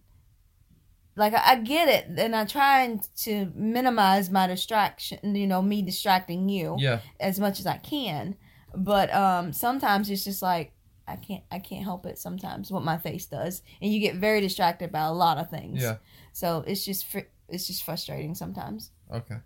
[1.16, 5.82] like I, I get it and i try to minimize my distraction you know me
[5.82, 7.00] distracting you Yeah.
[7.20, 8.36] as much as i can
[8.74, 10.72] but um sometimes it's just like
[11.06, 14.40] i can't i can't help it sometimes what my face does and you get very
[14.40, 15.96] distracted by a lot of things Yeah.
[16.32, 19.36] so it's just fr- it's just frustrating sometimes Okay.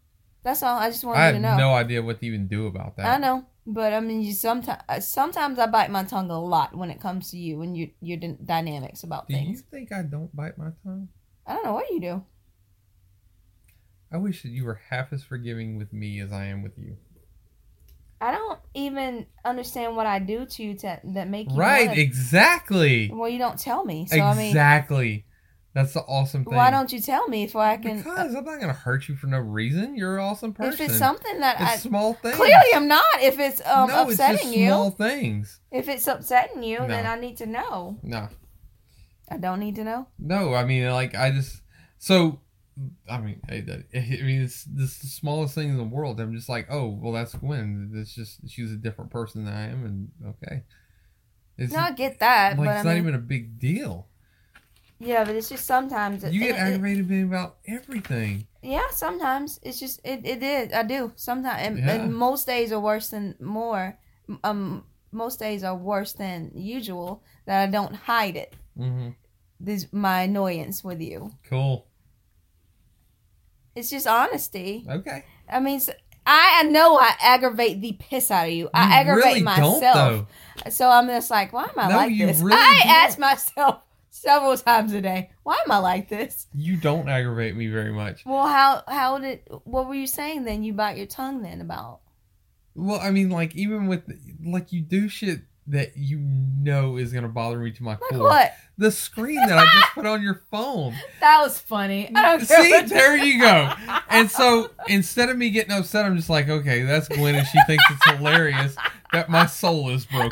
[0.42, 1.48] that's all i just wanted to know.
[1.48, 3.06] I have no idea what to even do about that.
[3.06, 6.76] I know, but I mean, you sometimes uh, sometimes I bite my tongue a lot
[6.76, 9.60] when it comes to you and you your d- dynamics about things.
[9.62, 11.08] Do you think I don't bite my tongue?
[11.46, 12.24] I don't know what you do.
[14.12, 16.96] I wish that you were half as forgiving with me as I am with you.
[18.20, 22.00] I don't even understand what I do to you to that make you Right, wanna-
[22.00, 23.10] exactly.
[23.12, 24.06] well, you don't tell me.
[24.06, 25.24] So I mean, exactly.
[25.76, 26.54] That's the awesome thing.
[26.56, 27.98] why don't you tell me if I can?
[27.98, 29.94] Because I'm not gonna hurt you for no reason.
[29.94, 30.72] You're an awesome person.
[30.72, 32.34] if it's something that It's I small things.
[32.34, 33.04] clearly I'm not.
[33.20, 35.60] If it's um no, it's upsetting just you, small things.
[35.70, 37.98] if it's upsetting you, then I need to know.
[38.02, 38.30] No,
[39.30, 40.06] I don't need to know.
[40.18, 40.54] no.
[40.54, 41.60] I mean, like I just
[41.98, 42.40] so.
[43.06, 43.56] I mean, I,
[43.94, 46.18] I mean, it's this the smallest thing in the world.
[46.20, 47.92] I'm just like, oh, well, that's Gwen.
[47.94, 50.62] It's just she's a different person than I am, and okay.
[51.58, 54.08] It's No, I get that, like but it's I not mean, even a big deal.
[54.98, 56.24] Yeah, but it's just sometimes.
[56.24, 58.46] it- You get it- it- aggravated me about everything.
[58.62, 60.24] Yeah, sometimes it's just it.
[60.24, 60.72] It is.
[60.72, 61.90] I do sometimes, and, Yeah.
[61.92, 63.98] and most days are worse than more.
[64.42, 67.22] Um, most days are worse than usual.
[67.46, 68.54] That I don't hide it.
[68.76, 69.10] hmm
[69.60, 71.30] This my annoyance with you.
[71.48, 71.86] Cool.
[73.74, 74.84] It's just honesty.
[74.88, 75.24] Okay.
[75.48, 75.80] I mean,
[76.26, 78.68] I know I aggravate the piss out of you.
[78.74, 79.80] I You aggravate really myself.
[79.80, 80.26] Don't,
[80.64, 80.70] though.
[80.70, 82.40] So I'm just like, why am I No, like you this?
[82.40, 82.88] really I don't.
[82.96, 83.82] ask myself
[84.16, 86.46] several times a day, why am I like this?
[86.54, 88.24] You don't aggravate me very much.
[88.24, 90.62] Well, how how did what were you saying then?
[90.62, 92.00] You bite your tongue then about?
[92.74, 94.02] Well, I mean, like even with
[94.44, 98.20] like you do shit that you know is gonna bother me to my Like core.
[98.20, 98.52] what?
[98.78, 100.94] The screen that I just put on your phone.
[101.20, 102.08] That was funny.
[102.14, 103.72] I don't See, there you go.
[104.10, 107.58] And so instead of me getting upset, I'm just like, okay, that's Gwen, and she
[107.66, 108.76] thinks it's hilarious
[109.12, 110.30] that my soul is broken.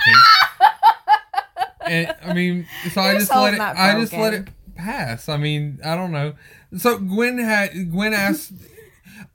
[1.87, 3.61] And I mean, so I just let it.
[3.61, 5.28] I just let it pass.
[5.28, 6.35] I mean, I don't know.
[6.76, 8.53] So Gwen had Gwen asked.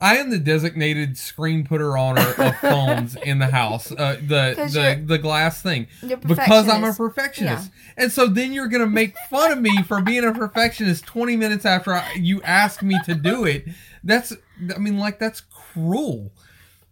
[0.02, 3.92] I am the designated screen putter honor of phones in the house.
[3.92, 6.98] Uh, the the the glass thing because I'm a perfectionist.
[6.98, 7.70] perfectionist.
[7.98, 11.36] And so then you're going to make fun of me for being a perfectionist 20
[11.36, 13.66] minutes after I, you ask me to do it.
[14.02, 14.32] That's,
[14.74, 16.32] I mean, like, that's cruel.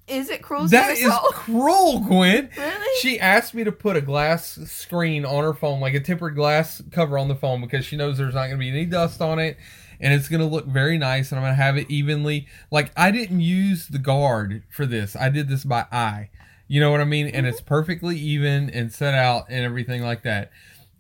[0.09, 0.67] Is it cruel?
[0.69, 2.51] That is cruel, Gwen.
[2.57, 2.99] Really?
[3.01, 6.83] She asked me to put a glass screen on her phone, like a tempered glass
[6.91, 9.39] cover on the phone, because she knows there's not going to be any dust on
[9.39, 9.57] it.
[10.01, 12.47] And it's going to look very nice, and I'm going to have it evenly.
[12.71, 15.17] Like, I didn't use the guard for this.
[15.17, 16.31] I did this by eye.
[16.69, 17.27] You know what I mean?
[17.27, 17.69] And it's mm-hmm.
[17.69, 20.53] perfectly even and set out and everything like that.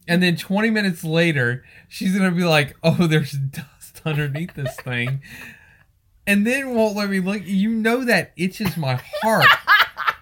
[0.09, 4.75] And then 20 minutes later, she's going to be like, oh, there's dust underneath this
[4.77, 5.23] thing.
[6.29, 7.43] And then won't let me look.
[7.45, 9.47] You know that itches my heart.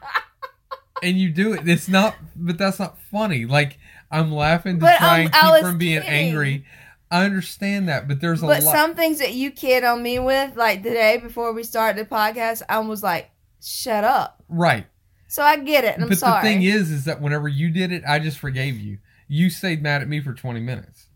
[1.03, 1.69] and you do it.
[1.69, 3.45] It's not, but that's not funny.
[3.45, 3.79] Like,
[4.11, 6.15] I'm laughing to But, try um, and keep from being kidding.
[6.29, 6.65] angry.
[7.11, 8.73] I understand that, but there's a But lot.
[8.73, 12.63] some things that you kid on me with, like today before we started the podcast,
[12.69, 13.31] I was like,
[13.63, 14.87] "Shut up." right.
[15.29, 16.41] So I get it, and I'm but sorry.
[16.43, 18.99] the thing is, is that whenever you did it, I just forgave you.
[19.27, 21.07] You stayed mad at me for 20 minutes.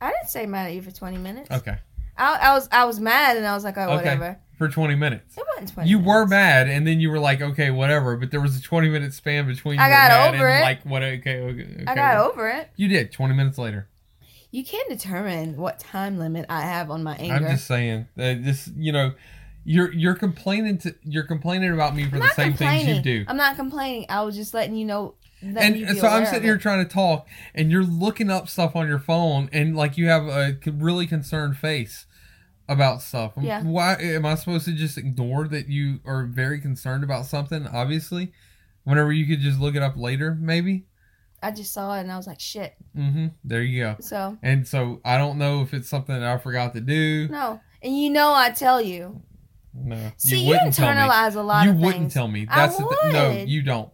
[0.00, 1.50] I didn't say mad at you for 20 minutes.
[1.50, 1.78] Okay.
[2.16, 3.94] I, I was I was mad, and I was like, "Oh, Okay.
[3.96, 5.36] whatever." For 20 minutes.
[5.36, 5.90] It wasn't 20.
[5.90, 8.16] You were mad, and then you were like, okay, whatever.
[8.16, 10.62] But there was a 20 minute span between you I got over and it.
[10.62, 11.84] like, what, okay, okay.
[11.88, 12.70] I got over it.
[12.76, 13.88] You did, 20 minutes later.
[14.52, 17.34] You can't determine what time limit I have on my anger.
[17.34, 18.06] I'm just saying.
[18.16, 19.14] Uh, this, you know,
[19.64, 23.24] you're you're complaining to you're complaining about me for I'm the same things you do.
[23.26, 24.06] I'm not complaining.
[24.08, 25.14] I was just letting you know.
[25.44, 28.98] And so I'm sitting here trying to talk, and you're looking up stuff on your
[28.98, 32.06] phone, and like you have a really concerned face
[32.68, 33.32] about stuff.
[33.40, 33.62] Yeah.
[33.62, 37.66] Why am I supposed to just ignore that you are very concerned about something?
[37.66, 38.32] Obviously,
[38.84, 40.86] whenever you could just look it up later, maybe.
[41.42, 43.26] I just saw it and I was like, "Shit." Mm-hmm.
[43.44, 43.96] There you go.
[44.00, 47.28] So And so I don't know if it's something that I forgot to do.
[47.28, 49.20] no, and you know I tell you.
[49.76, 51.00] No, See, you, wouldn't tell me.
[51.00, 52.14] internalize a lot You wouldn't things.
[52.14, 52.46] tell me.
[52.48, 53.30] I That's the th- no.
[53.44, 53.90] You don't.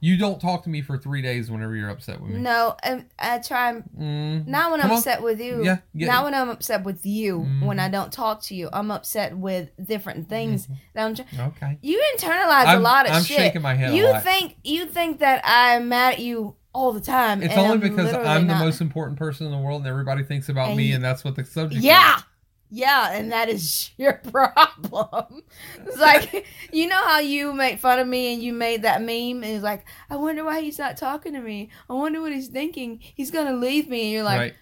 [0.00, 2.38] You don't talk to me for three days whenever you're upset with me.
[2.40, 3.74] No, I, I try.
[3.98, 4.46] Mm.
[4.46, 4.98] Not when Come I'm on.
[4.98, 5.62] upset with you.
[5.64, 6.06] Yeah, yeah.
[6.06, 7.40] Not when I'm upset with you.
[7.40, 7.66] Mhm.
[7.66, 10.68] When I don't talk to you, I'm upset with different things.
[10.94, 11.14] That I'm.
[11.14, 11.78] Tr- Okay.
[11.82, 13.38] you internalize a I'm, lot of shit.
[13.38, 16.92] I'm shaking my head a you think you think that I'm mad at you all
[16.92, 17.42] the time.
[17.42, 18.64] It's only I'm because I'm the not.
[18.64, 21.24] most important person in the world, and everybody thinks about And me, you- and that's
[21.24, 21.78] what the subject.
[21.80, 21.84] Is.
[21.84, 22.16] Yeah.
[22.16, 22.22] is.
[22.70, 25.42] Yeah, and that is your problem.
[25.84, 29.42] It's like you know how you make fun of me and you made that meme
[29.42, 31.70] and it's like, I wonder why he's not talking to me.
[31.88, 33.00] I wonder what he's thinking.
[33.00, 34.54] He's gonna leave me and you're like, right.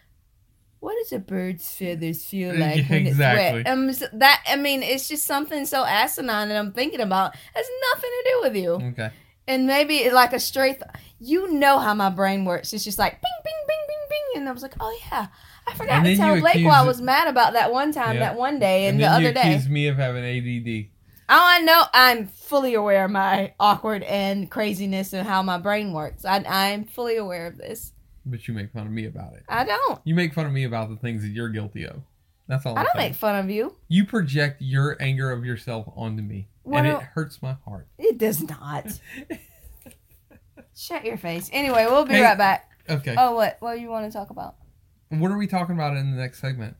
[0.81, 3.61] what does a bird's feathers feel Yeah, like when exactly.
[3.61, 3.73] it's wet?
[3.73, 7.67] Um, so that I mean, it's just something so asinine that I'm thinking about has
[7.93, 8.71] nothing to do with you.
[8.93, 9.11] Okay.
[9.47, 10.81] And maybe like a straight.
[11.21, 12.73] You know how my brain works.
[12.73, 15.29] It's just like bing, bing, bing, bing, bing, and I was like, oh yeah,
[15.69, 18.21] I forgot to tell Blake why I was mad about that one time, Yeah.
[18.21, 19.41] that one day, and, And, the other you day.
[19.55, 20.89] accuse me of having ADD.
[21.31, 21.85] Oh, I know.
[21.93, 26.25] I'm fully aware of my awkward and craziness and how my brain works.
[26.25, 27.93] I, I'm fully aware of this.
[28.25, 29.43] But you make fun of me about it.
[29.49, 30.01] I don't.
[30.05, 32.01] You make fun of me about the things that you're guilty of.
[32.47, 32.77] That's all.
[32.77, 33.11] I I'm don't saying.
[33.11, 33.77] make fun of you.
[33.89, 37.89] You project your anger of yourself onto me, Well- and it hurts my heart.
[37.99, 38.99] It does not.
[40.75, 41.51] Shut your face.
[41.53, 42.23] Anyway, we'll be Hey.
[42.23, 42.71] right back.
[42.89, 43.15] Okay.
[43.19, 43.57] Oh, what?
[43.61, 44.57] What do you want to talk about?
[45.11, 46.77] What are we talking about in the next segment?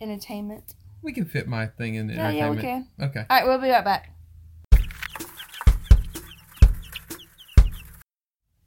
[0.00, 0.74] Entertainment.
[1.02, 2.88] We can fit my thing in Yeah, yeah, we can.
[3.00, 3.20] Okay.
[3.20, 4.12] All right, we'll be right back.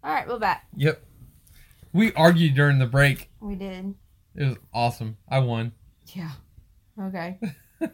[0.03, 0.67] All right, we're back.
[0.75, 1.03] Yep.
[1.91, 3.29] We argued during the break.
[3.39, 3.93] We did.
[4.35, 5.17] It was awesome.
[5.29, 5.73] I won.
[6.07, 6.31] Yeah.
[6.99, 7.39] Okay.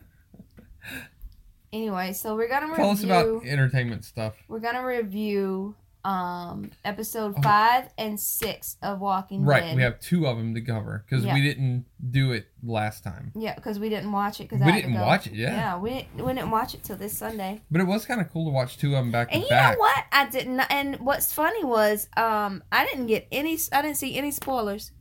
[1.74, 4.36] anyway, so we're gonna Tell us about entertainment stuff.
[4.48, 5.76] we're gonna review
[6.10, 7.42] um episode Oh.
[7.42, 9.76] five and six of Walking Right, Dead.
[9.76, 11.34] we have two of them to cover because Yeah.
[11.36, 13.32] we didn't do it last time.
[13.36, 14.50] yeah, because we didn't watch it.
[14.50, 15.52] Because We didn't watch it, yeah.
[15.54, 17.62] Yeah, we didn't, we didn't watch it till this Sunday.
[17.70, 19.74] But it was kind of cool to watch two of them back And you back.
[19.76, 20.06] know what?
[20.12, 20.60] I didn't.
[20.72, 23.58] And what's funny was, um, I didn't get any.
[23.72, 24.92] I didn't see any spoilers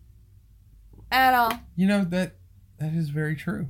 [1.10, 1.52] at all.
[1.76, 2.36] You know that
[2.78, 3.66] that is very true.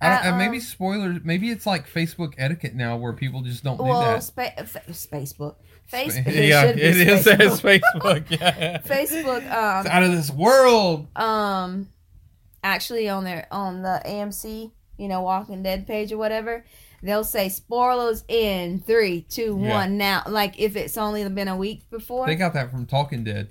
[0.00, 1.20] I Uh, and maybe um, spoilers.
[1.24, 4.22] Maybe it's like Facebook etiquette now, where people just don't do Well, that.
[4.22, 5.56] spa- fa- Facebook,
[5.92, 6.10] Facebook.
[6.22, 7.80] Spa- it yeah, it is Facebook.
[7.80, 8.30] Facebook.
[8.30, 9.38] Yeah, Facebook.
[9.42, 9.46] it's
[9.86, 11.06] Um, out of this world.
[11.16, 11.88] um,
[12.62, 16.64] actually on their on the AMC, you know, Walking Dead page or whatever,
[17.02, 19.64] they'll say spoilers in three, two, one.
[19.64, 19.86] Yeah.
[19.86, 23.48] Now, like if it's only been a week before, They got that from Talking Dead.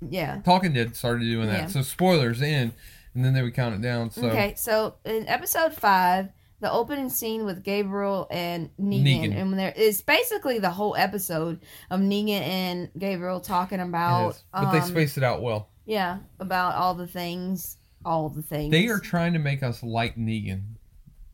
[0.00, 0.40] yeah.
[0.44, 1.60] Talking Dead started doing that.
[1.62, 1.66] Yeah.
[1.68, 2.72] So spoilers in,
[3.14, 4.10] and then they would count it down.
[4.10, 6.28] So Okay, so in episode five,
[6.60, 9.36] the opening scene with Gabriel and Negan, Negan.
[9.36, 14.72] and when there is basically the whole episode of Negan and Gabriel talking about, but
[14.72, 15.68] they um, spaced it out well.
[15.84, 18.70] yeah, about all the things, all the things.
[18.70, 20.62] They are trying to make us like Negan,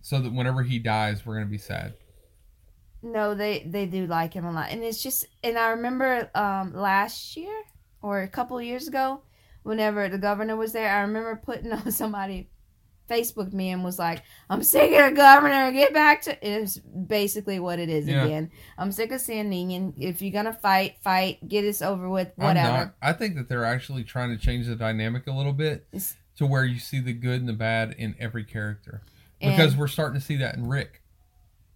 [0.01, 1.95] so that whenever he dies, we're gonna be sad.
[3.03, 6.75] no, they they do like him a lot, and it's just, and I remember um
[6.75, 7.63] last year
[8.01, 9.23] or a couple of years ago,
[9.63, 12.49] whenever the governor was there, I remember putting on somebody.
[13.11, 15.71] Facebooked me and was like, "I'm sick of the governor.
[15.73, 18.25] Get back to." It's basically what it is Yeah.
[18.25, 18.51] again.
[18.79, 19.95] I'm sick of seeing Negan.
[19.99, 21.47] If you're gonna fight, fight.
[21.47, 22.31] Get this over with.
[22.37, 22.95] Whatever.
[23.03, 26.47] I think that they're actually trying to change the dynamic a little bit It's- to
[26.47, 29.03] where you see the good and the bad in every character.
[29.41, 31.03] And- Because we're starting to see that in Rick.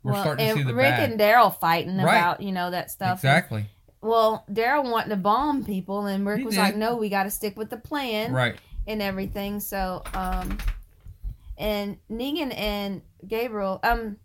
[0.03, 1.11] We're well, starting to see the Rick bad.
[1.11, 2.17] and Daryl fighting Right.
[2.17, 3.19] about you know that stuff.
[3.19, 3.67] exactly.
[4.01, 6.61] Well, Daryl wanting to bomb people, and Rick He was did.
[6.61, 8.57] like, "No, we got to stick with the plan." Right.
[8.89, 9.59] and everything.
[9.59, 10.59] So, um,
[11.59, 14.17] and Negan and Gabriel, um,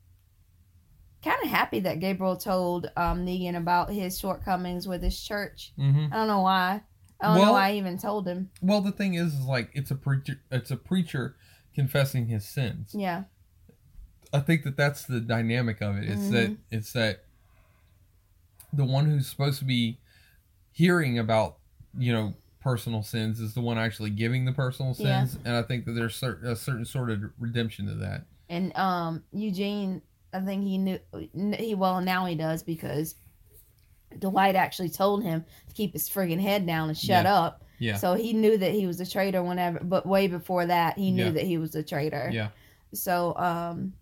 [1.23, 5.73] kind of happy that Gabriel told um Negan about his shortcomings with his church.
[5.77, 6.82] hmm I don't know why.
[7.19, 8.49] I don't know why I even told him.
[8.61, 10.41] Well, the thing is, is like it's a preacher.
[10.51, 11.36] It's a preacher
[11.75, 12.95] confessing his sins.
[12.97, 13.23] Yeah,
[14.34, 16.09] I think that that's the dynamic of it.
[16.09, 16.61] It's that Mm-hmm.
[16.71, 17.25] it's that
[18.73, 19.99] the one who's supposed to be
[20.71, 21.57] hearing about
[21.97, 25.26] you know personal sins is the one actually giving the personal Yeah.
[25.26, 28.26] sins, and I think that there's cer- a certain sort of redemption to that.
[28.49, 30.01] and um Eugene,
[30.34, 30.99] I think he knew
[31.34, 33.16] he well now he does because
[34.20, 37.34] Dwight actually told him to keep his friggin' head down and shut Yeah.
[37.34, 37.64] up.
[37.80, 37.95] Yeah.
[37.95, 41.26] So he knew that he was a traitor whenever, but way before that, he knew
[41.26, 41.32] Yeah.
[41.32, 42.30] that he was a traitor.
[42.32, 42.49] Yeah.
[42.93, 43.93] So, um,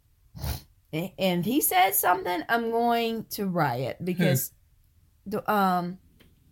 [1.18, 4.52] and he says something, I'm going to riot because,
[5.28, 6.00] the um,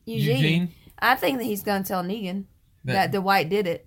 [0.05, 2.45] Eugene, Eugene, I think that he's going to tell Negan
[2.85, 3.85] that, that Dwight did it.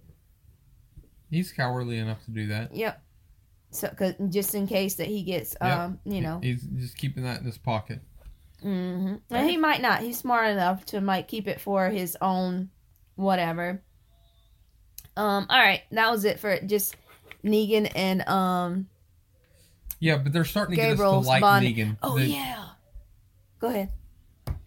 [1.30, 2.74] he's cowardly enough to do that.
[2.74, 3.02] Yep.
[3.72, 5.84] So, cause just in case that he gets, Yeah.
[5.84, 8.00] um, you know, he's just keeping that in his pocket.
[8.62, 10.00] hmm and he might not.
[10.00, 12.70] He's smart enough to might keep it for his own,
[13.14, 13.82] whatever.
[15.16, 15.46] Um.
[15.48, 16.96] All right, that was it for just
[17.44, 18.88] Negan and um.
[20.00, 21.96] Yeah, but they're starting to Gabriel's get us to like Negan.
[22.02, 22.64] Oh They- yeah.
[23.60, 23.90] Go ahead.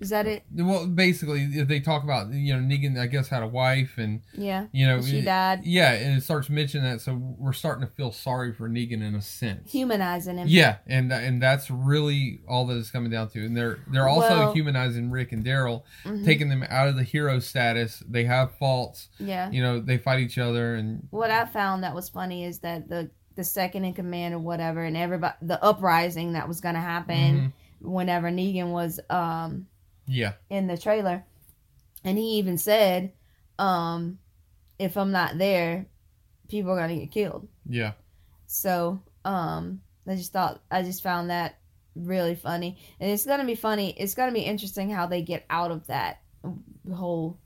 [0.04, 0.44] Is that it?
[0.54, 4.66] Well, basically, they talk about you know Negan, I guess had a wife, and Yeah.
[4.72, 5.62] you know She died.
[5.64, 9.16] Yeah, and it starts mentioning that, so we're starting to feel sorry for Negan in
[9.16, 9.72] a sense.
[9.72, 10.48] Humanizing him.
[10.50, 13.46] Yeah, and and that's really all that it's coming down to.
[13.46, 16.26] And they're they're also Well- humanizing Rick and Daryl, Mhm.
[16.26, 18.04] taking them out of the hero status.
[18.10, 19.10] They have faults.
[19.20, 19.50] Yeah.
[19.52, 22.90] You know, they fight each other, and What I found that was funny is that
[22.90, 26.82] the the second in command or whatever, and everybody the uprising that was going to
[26.82, 27.52] happen
[27.82, 27.88] Mhm.
[27.90, 29.66] whenever Negan was um
[30.08, 31.26] yeah, in the trailer,
[32.04, 33.14] and he even said,
[33.60, 34.20] um,
[34.80, 35.86] if I'm not there,
[36.50, 37.48] people are gonna get killed.
[37.68, 37.94] yeah,
[38.46, 41.60] So um, I just thought I just found that
[41.96, 43.92] really funny, and it's gonna be funny.
[43.98, 46.22] It's gonna be interesting how they get out of that
[46.94, 47.40] whole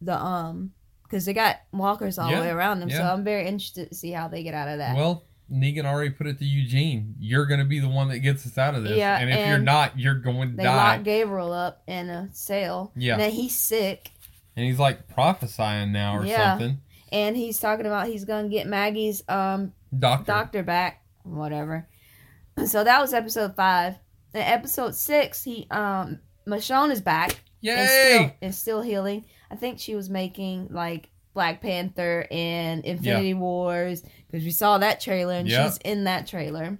[0.00, 2.90] the um because they got walkers all Yeah, the way around them.
[2.90, 3.02] So.
[3.02, 4.96] I'm very interested to see how they get out of that.
[4.96, 7.14] Well, Negan already put it to Eugene.
[7.20, 8.96] You're going to be the one that gets us out of this.
[8.98, 10.96] Yeah, and if you're not, you're going to they die.
[10.96, 12.92] lock Gabriel up in a cell.
[12.96, 13.18] Yeah.
[13.18, 14.10] And he's sick,
[14.56, 16.52] and he's like prophesying now or Yeah.
[16.58, 16.80] something.
[17.12, 20.24] and he's talking about he's gonna get Maggie's um Doctor.
[20.26, 21.86] doctor back, whatever.
[22.66, 23.96] So that was episode five.
[24.34, 26.18] In episode six, he um
[26.48, 27.86] Michonne is back and Yay!
[27.86, 29.24] still and still healing.
[29.50, 35.00] I think she was making like Black Panther and Infinity Wars because we saw that
[35.00, 35.66] trailer and Yeah.
[35.68, 36.78] she's in that trailer.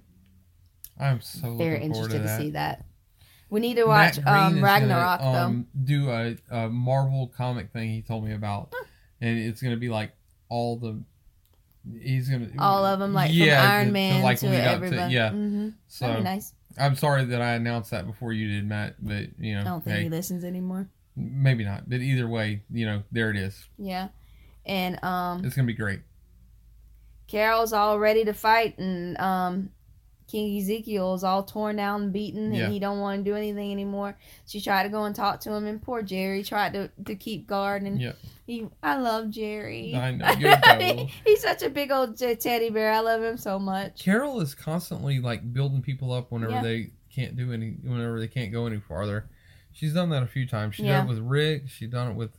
[0.99, 2.41] I'm so Very looking interested to to, that.
[2.41, 2.85] see that.
[3.51, 8.01] We need to watch um Ragnarok gonna, um, Do a, a Marvel comic thing he
[8.01, 8.73] told me about,
[9.21, 10.11] and it's gonna be like
[10.49, 11.03] all the.
[12.01, 12.49] He's gonna.
[12.57, 15.13] All of them, like yeah, from Iron to- to, Man like, to up to- everybody.
[15.13, 15.29] yeah.
[15.29, 16.51] hmm So nice.
[16.79, 18.95] I'm sorry that I announced that before you did, Matt.
[18.99, 20.89] But you know, I don't think hey, he listens anymore.
[21.15, 23.67] Maybe not, but either way, you know, there it is.
[23.77, 24.09] Yeah.
[24.67, 26.01] And um It's gonna be great.
[27.27, 29.69] Carol's all ready to fight and um
[30.27, 32.65] King Ezekiel's all torn down and beaten Yeah.
[32.65, 34.17] and he don't want to do anything anymore.
[34.45, 37.47] She tried to go and talk to him and poor Jerry tried to, to keep
[37.47, 38.11] guard and Yeah.
[38.45, 39.95] he I love Jerry.
[39.95, 41.07] I know.
[41.25, 42.91] He's such a big old teddy bear.
[42.91, 44.03] I love him so much.
[44.03, 46.61] Carol is constantly like building people up whenever Yeah.
[46.61, 49.29] they can't do any, whenever they can't go any farther.
[49.71, 50.75] She's done that a few times.
[50.75, 50.97] She Yeah.
[50.97, 51.69] done it with Rick.
[51.69, 52.31] She done it with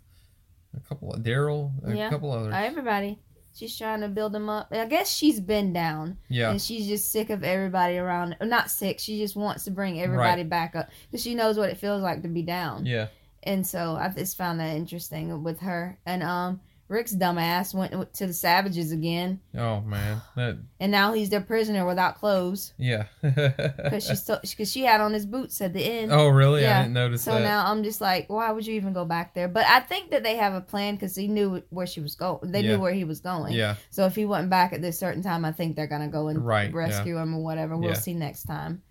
[0.77, 2.11] a couple of Daryl, a Yeah.
[2.11, 2.53] couple others.
[2.57, 3.19] Everybody.
[3.55, 4.69] She's trying to build them up.
[4.71, 6.19] I guess she's been down.
[6.29, 8.37] yeah, and she's just sick of everybody around.
[8.41, 9.01] Not sick.
[9.01, 12.23] She just wants to bring everybody back up because she knows what it feels like
[12.23, 12.87] to be down.
[12.87, 13.09] yeah,
[13.43, 15.99] And so I just found that interesting with her.
[16.07, 21.29] And um, Rick's dumbass went to the Savages again, Oh man, that and now he's
[21.29, 23.05] their prisoner without clothes yeah.
[23.23, 26.11] because she because she had on his boots at the end.
[26.13, 26.63] oh really?
[26.63, 26.79] Yeah.
[26.79, 27.43] I didn't notice So that.
[27.43, 29.49] now I'm just like, why would you even go back there?
[29.49, 32.51] But I think that they have a plan because he knew where she was going.
[32.51, 32.73] They Yeah.
[32.77, 33.53] knew where he was going.
[33.53, 36.29] yeah, So if he went back at this certain time, I think they're gonna go
[36.29, 37.77] and Right, rescue him or whatever.
[37.77, 37.95] We'll Yeah.
[37.97, 38.83] see next time.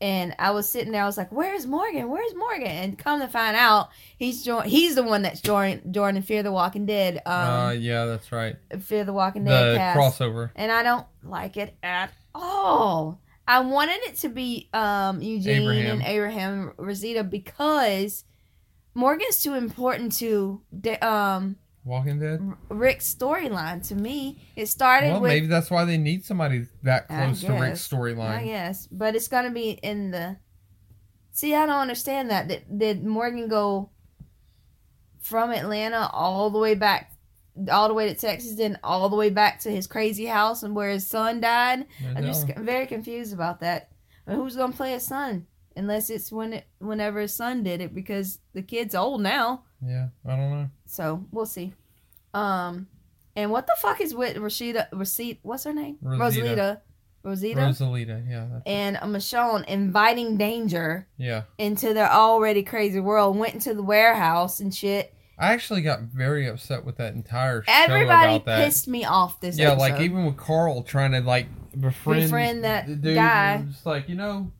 [0.00, 2.08] And I was sitting there, I was like, "Where's Morgan?
[2.08, 4.70] Where's Morgan?" And come to find out, he's joined.
[4.70, 7.20] He's the one that's joined Jordan Fear the Walking Dead.
[7.26, 8.56] uh, Um, yeah, that's right.
[8.80, 10.50] Fear the Walking Dead The cast, crossover.
[10.56, 13.20] and I don't like it at all.
[13.46, 15.90] I wanted it to be um, Eugene Abraham.
[15.98, 18.24] and Abraham Rosita because
[18.94, 22.40] Morgan's too important to the, um, Walking Dead.
[22.68, 23.86] Rick's storyline.
[23.88, 27.52] To me, it started Well, with maybe that's why they need somebody that close to
[27.52, 27.92] Rick's guess.
[27.92, 28.44] I storyline.
[28.44, 30.36] guess, but it's gonna be in the.
[31.32, 32.48] See, I don't understand that.
[32.48, 33.90] Did, did Morgan go
[35.20, 37.12] from Atlanta all the way back,
[37.70, 40.74] all the way to Texas, then all the way back to his crazy house and
[40.74, 41.86] where his son died?
[42.14, 43.90] I'm just very confused about that.
[44.26, 45.46] And who's gonna play his son?
[45.76, 49.64] Unless it's when it, whenever his son did it, because the kid's old now.
[49.84, 50.70] Yeah, I don't know.
[50.86, 51.72] So we'll see.
[52.34, 52.86] Um,
[53.36, 54.88] and what the fuck is with Rashida?
[54.92, 55.98] Rashid, what's her name?
[56.02, 56.80] Rosita.
[57.22, 57.60] Rosita.
[57.60, 58.28] Rosalita.
[58.28, 61.42] Yeah, and uh, Michonne inviting danger yeah.
[61.58, 63.36] into their already crazy world.
[63.36, 65.14] Went into the warehouse and shit.
[65.38, 68.64] I actually got very upset with that entire show Everybody about that.
[68.64, 69.80] pissed me off this yeah, episode.
[69.80, 71.46] like even with Carl trying to like
[71.78, 73.64] befriend, Befriend that dude, guy.
[73.68, 74.50] It's like you know,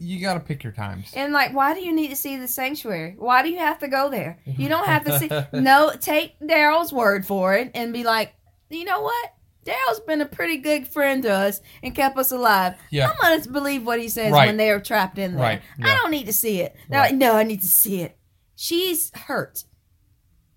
[0.00, 1.10] you got to pick your times.
[1.14, 3.14] and like, why do you need to see the sanctuary?
[3.18, 4.38] Why do you have to go there?
[4.46, 5.28] You don't have to see.
[5.60, 8.32] no, take Daryl's word for it and be like,
[8.70, 9.34] you know what?
[9.64, 12.74] Daryl's been a pretty good friend to us and kept us alive.
[12.90, 13.10] Yeah.
[13.10, 14.46] I'm gonna believe what he says Right.
[14.46, 15.40] when they are trapped in there.
[15.42, 16.74] Right, I don't need to see it.
[16.90, 17.10] Right.
[17.10, 18.16] like, no, I need to see it.
[18.56, 19.64] She's hurt.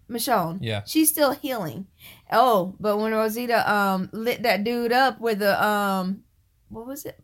[0.10, 0.60] Michonne.
[0.62, 0.84] Yeah.
[0.86, 1.88] She's still healing.
[2.32, 6.24] Oh, but when Rosita um lit that dude up with a um
[6.70, 7.20] what was it?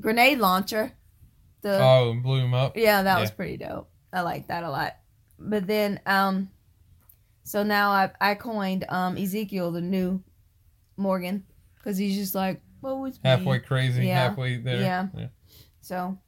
[0.00, 0.92] Grenade launcher.
[1.62, 2.76] The oh, and blew him up.
[2.76, 3.90] yeah, that was pretty dope.
[4.12, 4.96] I like that a lot.
[5.38, 6.50] But then um
[7.44, 10.22] so now I I coined um Ezekiel the new
[10.96, 11.44] Morgan
[11.82, 14.28] cuz he's just like, "What was me?" Halfway crazy, Yeah.
[14.28, 14.80] halfway there.
[14.80, 15.28] Yeah.
[15.80, 16.18] So,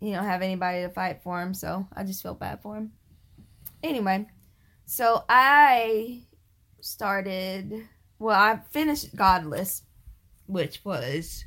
[0.00, 2.92] you don't have anybody to fight for him, so I just felt bad for him.
[3.82, 4.26] Anyway,
[4.86, 6.22] so I
[6.80, 7.88] started,
[8.18, 9.82] well, I finished Godless,
[10.46, 11.44] which was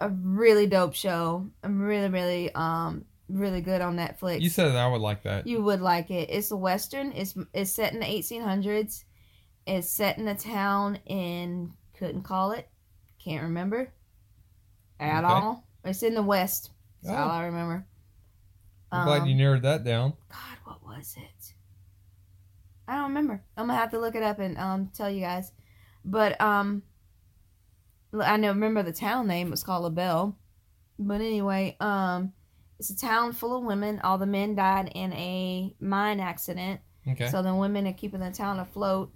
[0.00, 1.48] a really dope show.
[1.62, 4.40] I'm really, really, um, really good on Netflix.
[4.40, 5.46] You said I would like that.
[5.46, 6.28] You would like it.
[6.30, 7.12] It's a western.
[7.12, 9.04] It's it's set in the 1800s.
[9.66, 12.68] It's set in a town in couldn't call it,
[13.22, 13.92] can't remember
[14.98, 15.32] at Okay.
[15.32, 15.64] all.
[15.84, 16.70] It's in the west.
[17.02, 17.22] That's Oh.
[17.22, 17.86] all I remember.
[18.90, 20.14] I'm glad you Um, narrowed that down.
[20.28, 21.54] God, what was it?
[22.88, 23.42] I don't remember.
[23.56, 25.52] I'm gonna have to look it up and um tell you guys.
[26.04, 26.82] But um,
[28.20, 30.36] I know remember the town name was called LaBelle.
[30.98, 32.32] But anyway, um,
[32.78, 34.00] it's a town full of women.
[34.00, 36.80] All the men died in a mine accident.
[37.08, 37.28] Okay.
[37.28, 39.12] So the women are keeping the town afloat,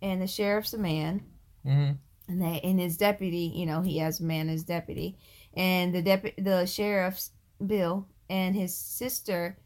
[0.00, 1.22] and the sheriff's a man,
[1.64, 1.90] hmm
[2.28, 3.52] and they and his deputy.
[3.54, 5.18] You know, he has a man as deputy,
[5.54, 7.30] and the deputy, the sheriff's
[7.64, 9.58] Bill, and his sister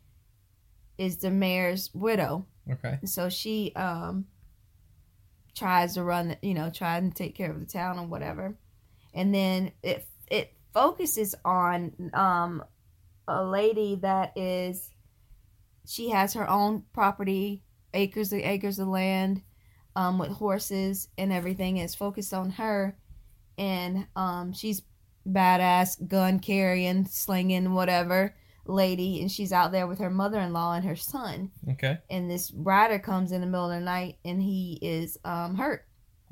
[0.98, 2.46] is the mayor's widow.
[2.70, 2.98] Okay.
[3.04, 4.26] So she um
[5.56, 8.56] tries to run, you know, try and take care of the town or whatever.
[9.14, 12.62] And then it it focuses on um
[13.26, 14.90] a lady that is
[15.86, 19.42] she has her own property, acres and acres of land,
[19.94, 21.78] um, with horses and everything.
[21.78, 22.96] It's focused on her,
[23.56, 24.82] and um, she's
[25.26, 28.34] badass, gun carrying, slinging, whatever
[28.68, 31.98] lady, and she's out there with her mother in law and her son Okay.
[32.10, 35.86] and this rider comes in the middle of the night and he is um, hurt.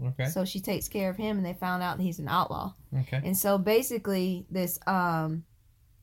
[0.04, 0.26] Okay.
[0.26, 2.74] So she takes care of him and they found out that he's an outlaw.
[3.00, 3.20] Okay.
[3.24, 5.44] And so basically this um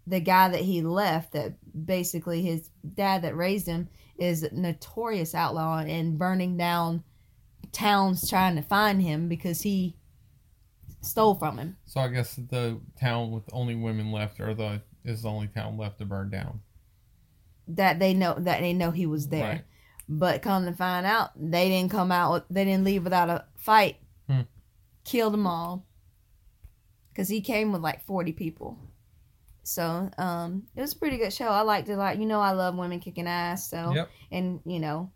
[0.08, 1.54] the guy that he left, that
[1.86, 7.04] basically his dad that raised him, is a notorious outlaw and burning down
[7.72, 9.96] towns trying to find him because he
[11.02, 11.78] stole from him.
[11.86, 15.78] So I guess the town with only women left, or the is the only town
[15.78, 16.62] left to burn down.
[17.68, 19.44] That they know that they know he was there.
[19.48, 19.64] Right.
[20.10, 22.46] But come to find out, they didn't come out.
[22.50, 23.98] They didn't leave without a fight.
[24.28, 24.42] Hmm.
[25.06, 25.86] Killed them all.
[27.16, 28.78] Cause he came with like forty people.
[29.64, 31.48] So um, it was a pretty good show.
[31.48, 31.98] I liked it.
[31.98, 33.70] Like you know, I love women kicking ass.
[33.70, 34.10] So Yep.
[34.32, 35.12] and you know,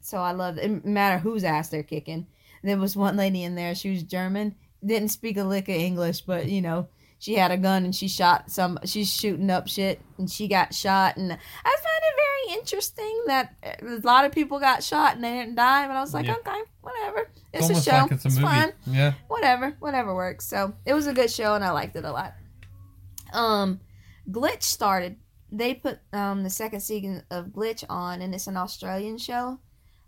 [0.00, 0.68] so I love it.
[0.70, 2.26] No matter whose ass they're kicking.
[2.62, 3.74] There was one lady in there.
[3.74, 4.54] She was German.
[4.84, 6.88] Didn't speak a lick of English, but you know,
[7.18, 8.78] she had a gun and she shot some.
[8.84, 11.16] She's shooting up shit, and she got shot.
[11.16, 15.32] And I find it very interesting that a lot of people got shot and they
[15.32, 15.86] didn't die.
[15.86, 16.36] But I was like, Yeah.
[16.36, 17.30] okay, whatever.
[17.52, 17.96] It's, It's, a show.
[18.02, 18.42] like it's a movie.
[18.42, 18.72] fine.
[18.86, 19.14] Yeah.
[19.28, 20.46] Whatever, whatever works.
[20.46, 22.34] So it was a good show, and I liked it a lot.
[23.32, 23.80] Um,
[24.30, 25.16] Glitch started.
[25.50, 29.58] They put um the second season of Glitch on, and it's an Australian show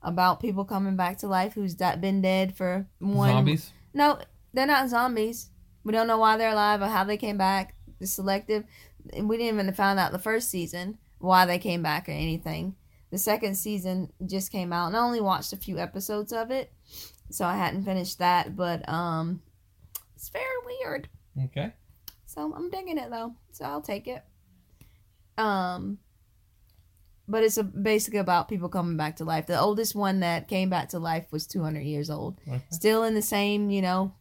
[0.03, 3.31] about people coming back to life who's been dead for one.
[3.31, 3.73] Zombies.
[3.93, 4.19] No,
[4.55, 5.49] they're not zombies.
[5.85, 7.74] We don't know why they're alive or how they came back.
[7.99, 8.64] The selective.
[9.12, 12.76] and We didn't even find out the first season why they came back or anything.
[13.11, 16.72] The second season just came out, and I only watched a few episodes of it,
[17.31, 18.55] so I hadn't finished that.
[18.55, 19.43] But um,
[20.14, 21.09] it's very weird.
[21.45, 21.72] Okay.
[22.26, 23.35] So I'm digging it though.
[23.51, 24.22] So I'll take it.
[25.37, 25.99] Um
[27.26, 29.47] but it's a, basically about people coming back to life.
[29.47, 32.41] The oldest one that came back to life was 200 years old.
[32.47, 32.61] Okay.
[32.70, 34.12] Still in the same, you know,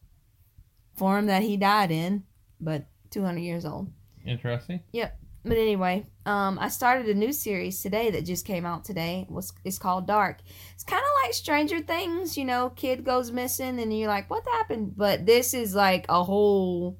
[0.99, 2.23] form that he died in,
[2.59, 3.91] but 200 years old.
[4.25, 4.81] Interesting.
[4.91, 5.17] Yep.
[5.45, 9.25] But anyway, um, I started a new series today that just came out today.
[9.27, 10.39] It was it's called Dark.
[10.73, 14.43] It's kind of like Stranger Things, you know, kid goes missing and you're like, what
[14.51, 14.95] happened?
[14.97, 16.97] But this is like a whole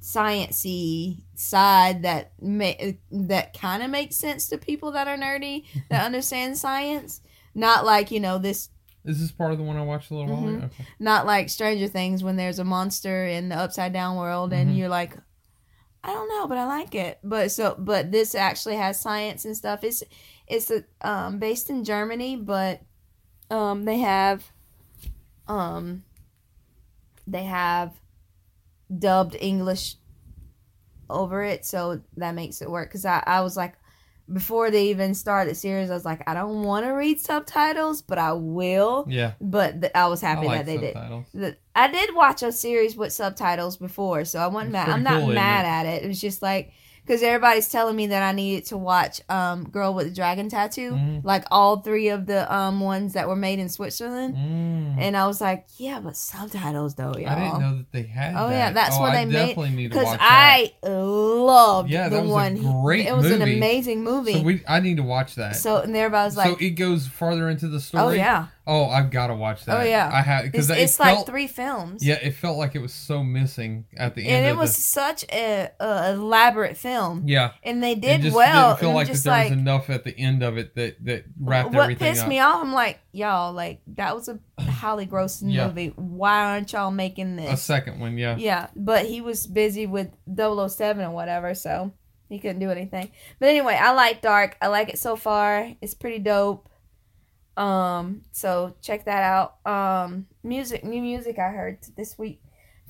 [0.00, 6.04] sciency side that ma- that kind of makes sense to people that are nerdy that
[6.06, 7.20] understand science.
[7.54, 8.70] Not like you know this
[9.06, 10.56] Is this part of the one I watched a little while Mhm.
[10.58, 10.66] ago?
[10.66, 10.84] Okay.
[10.98, 14.76] not like Stranger Things when there's a monster in the upside down world and Mhm.
[14.76, 15.16] you're like,
[16.04, 17.18] I don't know, but I like it.
[17.24, 19.82] But so, but this actually has science and stuff.
[19.84, 20.02] It's
[20.48, 22.80] it's a, um, based in Germany, but
[23.50, 24.52] um, they have
[25.48, 26.04] um,
[27.26, 28.00] they have
[28.96, 29.96] dubbed English
[31.10, 32.88] over it, so that makes it work.
[32.88, 33.74] Because I, I was like,
[34.32, 38.02] before they even started the series, I was like, I don't want to read subtitles,
[38.02, 39.06] but I will.
[39.08, 39.32] Yeah.
[39.40, 40.94] But th- I was happy I that they did.
[40.94, 41.26] subtitles.
[41.32, 44.88] The- I did watch a series with subtitles before, so I wasn't It's mad.
[44.88, 46.04] I'm not cool, mad at it.
[46.04, 46.72] It was just like
[47.06, 50.92] because everybody's telling me that I needed to watch um Girl with the Dragon Tattoo,
[50.92, 51.24] Mhm.
[51.24, 54.96] like all three of the um ones that were made in Switzerland, Mm.
[54.98, 57.28] and I was like, yeah, but subtitles though, y'all.
[57.28, 58.34] I didn't know that they had.
[58.36, 58.54] Oh, that.
[58.56, 60.16] yeah, that's oh, what I they made- definitely to Because.
[60.20, 62.82] I loved Yeah, the that was a one.
[62.82, 64.34] great it was an amazing movie.
[64.34, 65.56] So we, I need to watch that.
[65.56, 68.02] So and everybody was like, so it goes farther into the story.
[68.04, 69.80] oh yeah, Oh, I've got to watch that.
[69.80, 70.10] Oh, yeah.
[70.12, 71.18] I it's, because it it's felt.
[71.18, 72.04] like three films.
[72.04, 74.44] yeah, it felt like it was so missing at the end.
[74.44, 78.34] and it was the, such a, a elaborate film, Yeah, and they it did just
[78.34, 78.70] well.
[78.70, 81.24] didn't feel like that there like, was enough at the end of it that that
[81.40, 82.28] wrapped what everything pissed up.
[82.28, 85.68] me off, I'm like, y'all, like that was a highly grossing Yeah.
[85.68, 85.92] movie.
[85.94, 88.36] Why aren't y'all making this A second one, yeah.
[88.36, 91.92] Yeah, but he was busy with 007 or whatever, so
[92.28, 93.12] he couldn't do anything.
[93.38, 94.56] But anyway, I like Dark.
[94.60, 95.70] I like it so far.
[95.80, 96.68] It's pretty dope.
[97.56, 99.56] Um, so check that out.
[99.66, 102.40] Um, music, new music I heard this week.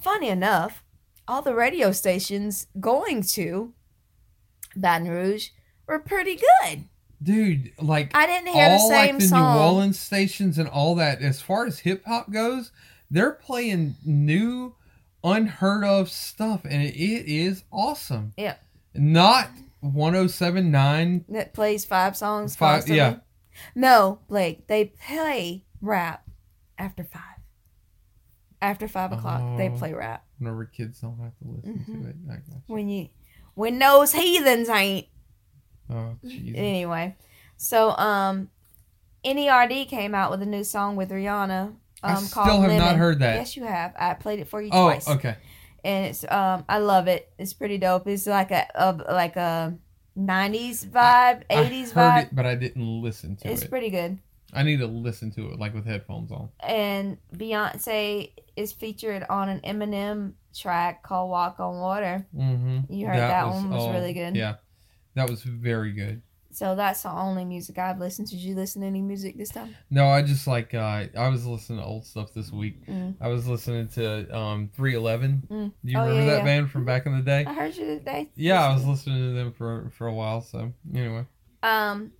[0.00, 0.82] Funny enough,
[1.28, 3.72] all the radio stations going to
[4.74, 5.48] Baton Rouge
[5.86, 6.84] were pretty good.
[7.22, 9.56] Dude, like I didn't hear the all same like the song.
[9.56, 11.22] New Orleans stations and all that.
[11.22, 12.72] As far as hip hop goes,
[13.10, 14.74] they're playing new,
[15.24, 18.34] unheard of stuff, and it, it is awesome.
[18.36, 18.56] Yeah.
[18.94, 19.48] Not
[19.80, 21.24] 1079.
[21.28, 22.96] that plays five songs Five- constantly.
[22.98, 23.16] yeah.
[23.74, 26.24] No, Blake, they play rap
[26.78, 27.22] after five.
[28.62, 29.76] After five o'clock, they Oh.
[29.76, 30.24] play rap.
[30.38, 32.02] Whenever kids don't have to listen Mhm.
[32.02, 32.16] to it.
[32.28, 32.62] I got you.
[32.74, 33.08] When you,
[33.54, 35.06] when those heathens ain't.
[35.90, 36.56] Oh, Jesus.
[36.58, 37.16] Anyway,
[37.56, 38.50] so um,
[39.24, 41.66] NERD came out with a new song with Rihanna.
[41.68, 43.36] Um, I still have not heard that.
[43.36, 43.94] Yes, you have.
[43.98, 45.08] I played it for you Oh, twice.
[45.08, 45.36] okay.
[45.84, 47.32] and it's um I love it.
[47.38, 48.06] It's pretty dope.
[48.08, 49.78] It's like a, a like a
[50.18, 52.22] '90s vibe, '80s I heard vibe.
[52.24, 53.64] it, but I didn't listen to It's it.
[53.64, 54.18] It's pretty good.
[54.52, 56.48] I need to listen to it like with headphones on.
[56.60, 62.92] And Beyonce is featured on an Eminem track called "Walk on Water." Mm-hmm.
[62.92, 64.36] You heard that one was really good.
[64.36, 64.54] Yeah,
[65.14, 66.22] that was very good.
[66.56, 68.34] So that's the only music I've listened to.
[68.34, 69.76] Did you listen to any music this time?
[69.90, 72.86] No, I just like uh, I was listening to old stuff this week.
[72.86, 73.14] Mm.
[73.20, 75.42] I was listening to um 311.
[75.50, 75.72] Mm.
[75.84, 76.44] Do you Oh, remember yeah, that yeah.
[76.44, 77.44] band from back in the day?
[77.46, 78.30] I heard you today.
[78.36, 80.40] Yeah, I was listening to them for for a while.
[80.40, 81.26] So anyway,
[81.62, 82.12] Um,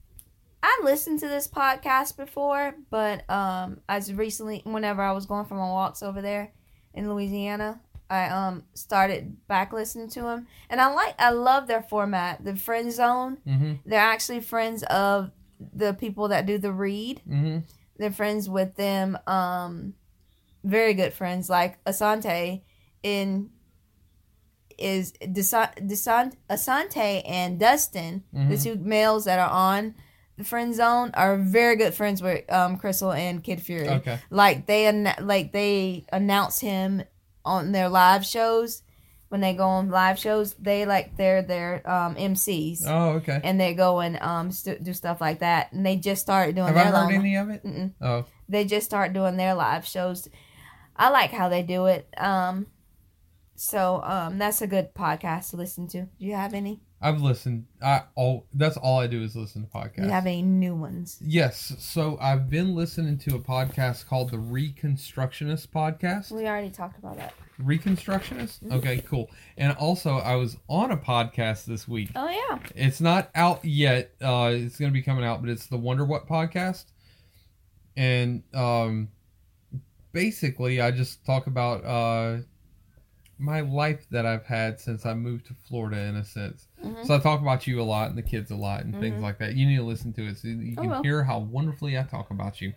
[0.62, 5.54] I listened to this podcast before, but um, as recently, whenever I was going for
[5.54, 6.52] my walks over there
[6.92, 11.82] in Louisiana, I um started back listening to them, and I like, I love their
[11.82, 13.38] format, the friend zone.
[13.46, 15.30] mm-hmm, They're actually friends of
[15.74, 17.20] the people that do the read.
[17.28, 17.58] mm-hmm.
[17.98, 19.18] They're friends with them.
[19.26, 19.94] Um,
[20.62, 22.62] very good friends, like Assante
[23.02, 23.50] in
[24.78, 25.12] is
[26.50, 28.62] Assante and Dustin, the Mhm.
[28.62, 29.94] two males that are on
[30.36, 33.88] the friend zone, are very good friends with um Crissle and Kid Fury.
[33.88, 34.18] Okay.
[34.30, 34.90] Like they
[35.20, 37.02] like they announce him
[37.46, 38.82] on their live shows.
[39.28, 43.40] When they go on live shows, they like they're their um MCs Oh, okay.
[43.42, 45.72] and they go and um st- do stuff like that.
[45.72, 47.64] And they just started doing Have I heard long- any of it?
[47.64, 47.92] Mm-mm.
[48.00, 50.28] Oh, They just start doing their live shows.
[50.94, 52.08] I like how they do it.
[52.16, 52.66] Um,
[53.56, 56.02] so um, that's a good podcast to listen to.
[56.02, 56.80] Do you have any?
[57.06, 57.66] I've listened.
[57.80, 60.04] I all that's all I do is listen to podcasts.
[60.06, 61.18] You have any new ones?
[61.20, 61.72] Yes.
[61.78, 66.32] So I've been listening to a podcast called the Reconstructionist Podcast.
[66.32, 67.32] We already talked about that.
[67.62, 68.64] Reconstructionist?
[68.64, 68.72] Mhm.
[68.72, 69.30] Okay, cool.
[69.56, 72.10] And also, I was on a podcast this week.
[72.16, 72.58] Oh yeah.
[72.74, 74.10] It's not out yet.
[74.20, 76.86] Uh, it's going to be coming out, but it's the Wonder What podcast.
[77.96, 79.10] And um,
[80.12, 82.38] basically, I just talk about uh,
[83.38, 86.65] my life that I've had since I moved to Florida, in a sense.
[86.84, 87.06] Mhm.
[87.06, 89.22] So I talk about you a lot and the kids a lot and things Mhm.
[89.22, 89.54] like that.
[89.56, 91.02] You need to listen to it so you can will.
[91.02, 92.74] hear how wonderfully I talk about you.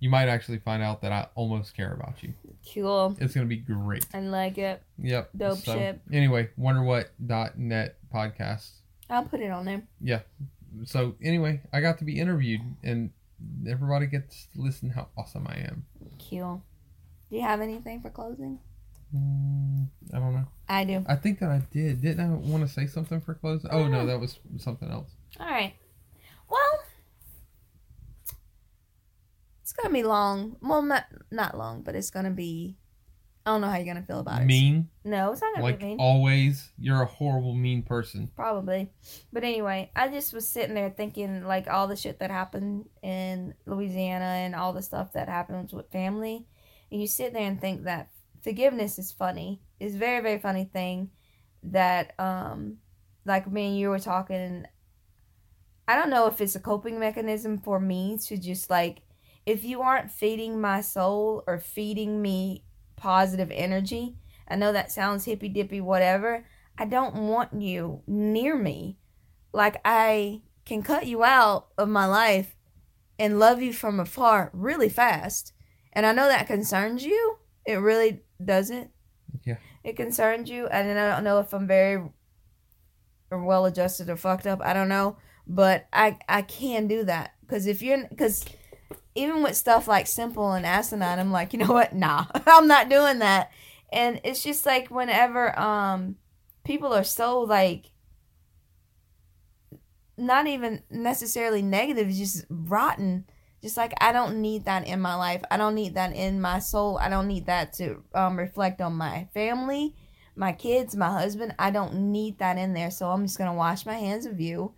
[0.00, 2.34] You might actually find out that I almost care about you.
[2.74, 3.16] Cool.
[3.20, 4.06] It's going to be great.
[4.12, 4.82] I like it.
[4.98, 5.30] Yep.
[5.36, 6.00] Dope so, shit.
[6.12, 8.70] Anyway, wonderwhat.net podcast.
[9.08, 9.82] I'll put it on there.
[10.00, 10.20] Yeah.
[10.84, 13.10] So anyway, I got to be interviewed and
[13.66, 15.86] everybody gets to listen how awesome I am.
[16.30, 16.62] Cool.
[17.30, 18.58] Do you have anything for closing?
[19.14, 20.46] Mm, I don't know.
[20.68, 21.04] I do.
[21.06, 22.00] I think that I did.
[22.02, 23.70] Didn't I want to say something for closing?
[23.70, 24.06] Oh no, Mm.
[24.08, 25.10] that was something else.
[25.38, 25.74] All right.
[26.50, 26.80] Well,
[29.62, 30.56] it's gonna be long.
[30.60, 32.76] Well, not not long, but it's gonna be.
[33.46, 34.46] I don't know how you're gonna feel about it.
[34.46, 35.98] Mean, No, it's not gonna like be mean.
[36.00, 36.70] always.
[36.78, 38.30] You're a horrible, mean person.
[38.34, 38.90] Probably.
[39.34, 43.54] But anyway, I just was sitting there thinking like all the shit that happened in
[43.66, 46.46] Louisiana and all the stuff that happens with family.
[46.90, 48.08] And you sit there and think that
[48.44, 49.62] forgiveness is funny.
[49.80, 51.10] It's very, very funny thing
[51.64, 52.76] that um
[53.24, 54.66] like me and you were talking
[55.88, 59.02] I don't know if it's a coping mechanism for me to just like
[59.44, 62.64] if you aren't feeding my soul or feeding me
[62.96, 64.16] positive energy,
[64.48, 66.46] I know that sounds hippy dippy, whatever.
[66.78, 68.98] I don't want you near me.
[69.52, 72.56] Like I can cut you out of my life
[73.18, 75.52] and love you from afar really fast.
[75.92, 77.36] And I know that concerns you.
[77.66, 78.90] It really doesn't.
[79.44, 79.56] Yeah.
[79.82, 80.66] It concerns you.
[80.66, 82.02] And then I don't know if I'm very
[83.30, 84.60] well adjusted or fucked up.
[84.62, 85.16] I don't know.
[85.46, 87.34] But I I can do that.
[87.42, 88.44] Because if you're, because
[89.14, 91.94] even with stuff like simple and asinine, I'm like, you know what?
[91.94, 93.50] Nah, I'm not doing that.
[93.92, 96.16] And it's just like whenever um
[96.64, 97.90] people are so like
[100.16, 103.26] not even necessarily negative, just rotten.
[103.64, 105.40] Just like I don't need that in my life.
[105.50, 106.98] I don't need that in my soul.
[106.98, 109.94] I don't need that to um, reflect on my family,
[110.36, 111.54] my kids, my husband.
[111.58, 112.90] I don't need that in there.
[112.90, 114.74] So I'm just gonna wash my hands of you,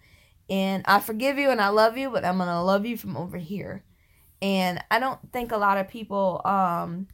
[0.48, 3.38] and I forgive you and I love you, but I'm gonna love you from over
[3.38, 3.82] here.
[4.40, 7.08] And I don't think a lot of people um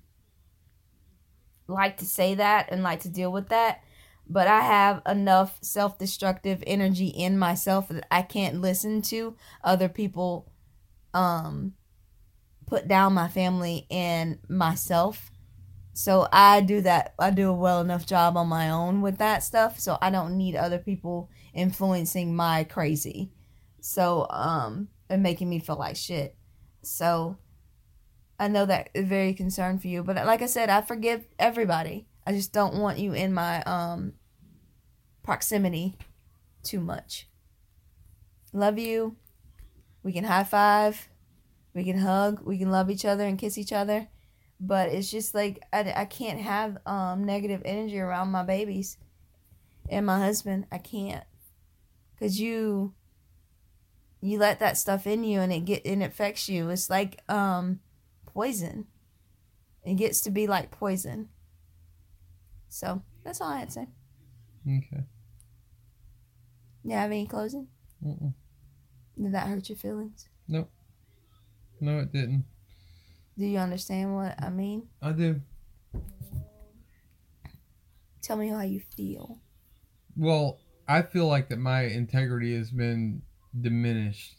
[1.69, 3.81] like to say that and like to deal with that
[4.29, 9.89] but I have enough self destructive energy in myself that I can't listen to other
[9.89, 10.52] people
[11.15, 11.75] um
[12.67, 15.31] put down my family and myself.
[15.95, 19.43] So I do that I do a well enough job on my own with that
[19.43, 23.31] stuff, so I don't need other people influencing my crazy.
[23.81, 26.37] So um and making me feel like shit.
[26.83, 27.37] So
[28.39, 32.07] I know that is very concerned for you, but like I said, I forgive everybody.
[32.27, 34.15] I just don't want you in my um
[35.23, 35.97] proximity
[36.63, 37.29] too much.
[38.53, 39.17] Love you.
[40.03, 41.09] We can high five.
[41.75, 42.41] We can hug.
[42.45, 44.09] We can love each other and kiss each other.
[44.61, 48.99] But it's just like I, I can't have um negative energy around my babies
[49.89, 50.67] and my husband.
[50.71, 51.25] I can't.
[52.19, 52.95] Cuz you
[54.21, 56.71] you let that stuff in you and it get and it affects you.
[56.71, 57.81] It's like um
[58.27, 58.87] poison.
[59.85, 61.29] It gets to be like poison.
[62.69, 63.89] So that's all I had to say.
[64.67, 65.05] Okay.
[66.85, 67.69] You have any closing?
[68.05, 68.35] Mm-mm.
[69.21, 70.29] Did that hurt your feelings?
[70.49, 70.69] No,
[71.81, 72.45] No, it didn't.
[73.39, 74.89] Do you understand what I mean?
[75.01, 75.41] I do.
[78.21, 79.39] Tell me how you feel.
[80.17, 83.23] Well, I feel like that my integrity has been
[83.59, 84.37] diminished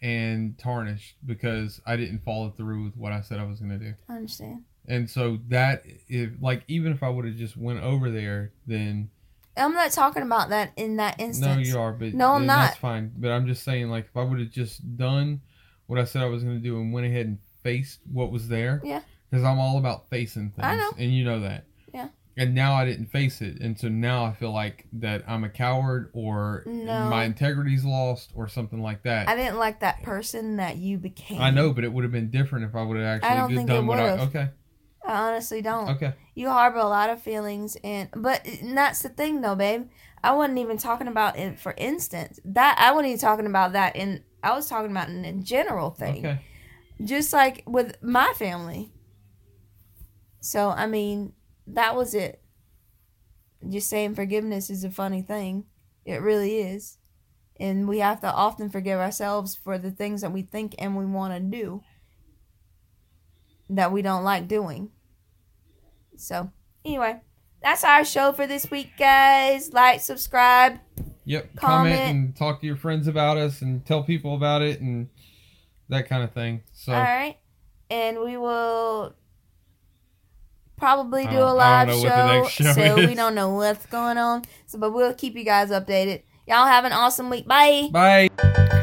[0.00, 3.84] and tarnished because I didn't follow through with what I said I was going to
[3.84, 3.94] do.
[4.08, 4.64] I understand.
[4.88, 9.10] And so that if like even if I would have just went over there, then
[9.56, 11.56] I'm not talking about that in that instance.
[11.56, 12.66] no, you are, but No, I'm not.
[12.68, 13.12] That's fine.
[13.16, 15.40] But I'm just saying, like if I would have just done
[15.86, 18.48] what I said I was going to do and went ahead and faced what was
[18.48, 19.00] there, Yeah.
[19.30, 20.90] because I'm all about facing things, I know.
[20.98, 21.64] and you know that.
[21.92, 22.08] Yeah.
[22.34, 25.50] And now I didn't face it, and so now I feel like that I'm a
[25.50, 27.10] coward or No.
[27.10, 29.28] my integrity's lost or something like that.
[29.28, 31.42] I didn't like that person that you became.
[31.42, 33.98] I know, but it would have been different if I would have actually done what
[33.98, 34.08] I.
[34.20, 34.48] Okay,
[35.06, 35.90] I honestly don't.
[35.90, 39.88] okay, You harbor a lot of feelings, and but and that's the thing, though, babe.
[40.24, 42.38] I wasn't even talking about it for instance.
[42.44, 44.22] That I wasn't even talking about that in.
[44.42, 46.40] I was talking about in a general thing, okay.
[47.02, 48.92] just like with my family.
[50.40, 51.32] So I mean,
[51.66, 52.40] that was it.
[53.68, 55.64] Just saying forgiveness is a funny thing.
[56.04, 56.98] It really is,
[57.58, 61.06] and we have to often forgive ourselves for the things that we think and we
[61.06, 61.82] want to do
[63.76, 64.90] that we don't like doing.
[66.16, 66.50] So,
[66.84, 67.20] anyway,
[67.62, 69.72] that's our show for this week, guys.
[69.72, 70.78] Like, subscribe.
[71.24, 71.56] Yep.
[71.56, 71.96] Comment.
[71.96, 72.10] Comment.
[72.10, 75.08] and talk to your friends about us and tell people about it and
[75.88, 76.62] that kind of thing.
[76.72, 77.36] So All right.
[77.90, 79.14] And we will
[80.76, 82.00] probably do a live show.
[82.00, 84.42] what the next show so we don't know what's going on.
[84.66, 86.22] So, but we'll keep you guys updated.
[86.46, 87.46] Y'all have an awesome week.
[87.46, 87.88] Bye.
[87.92, 88.78] bye.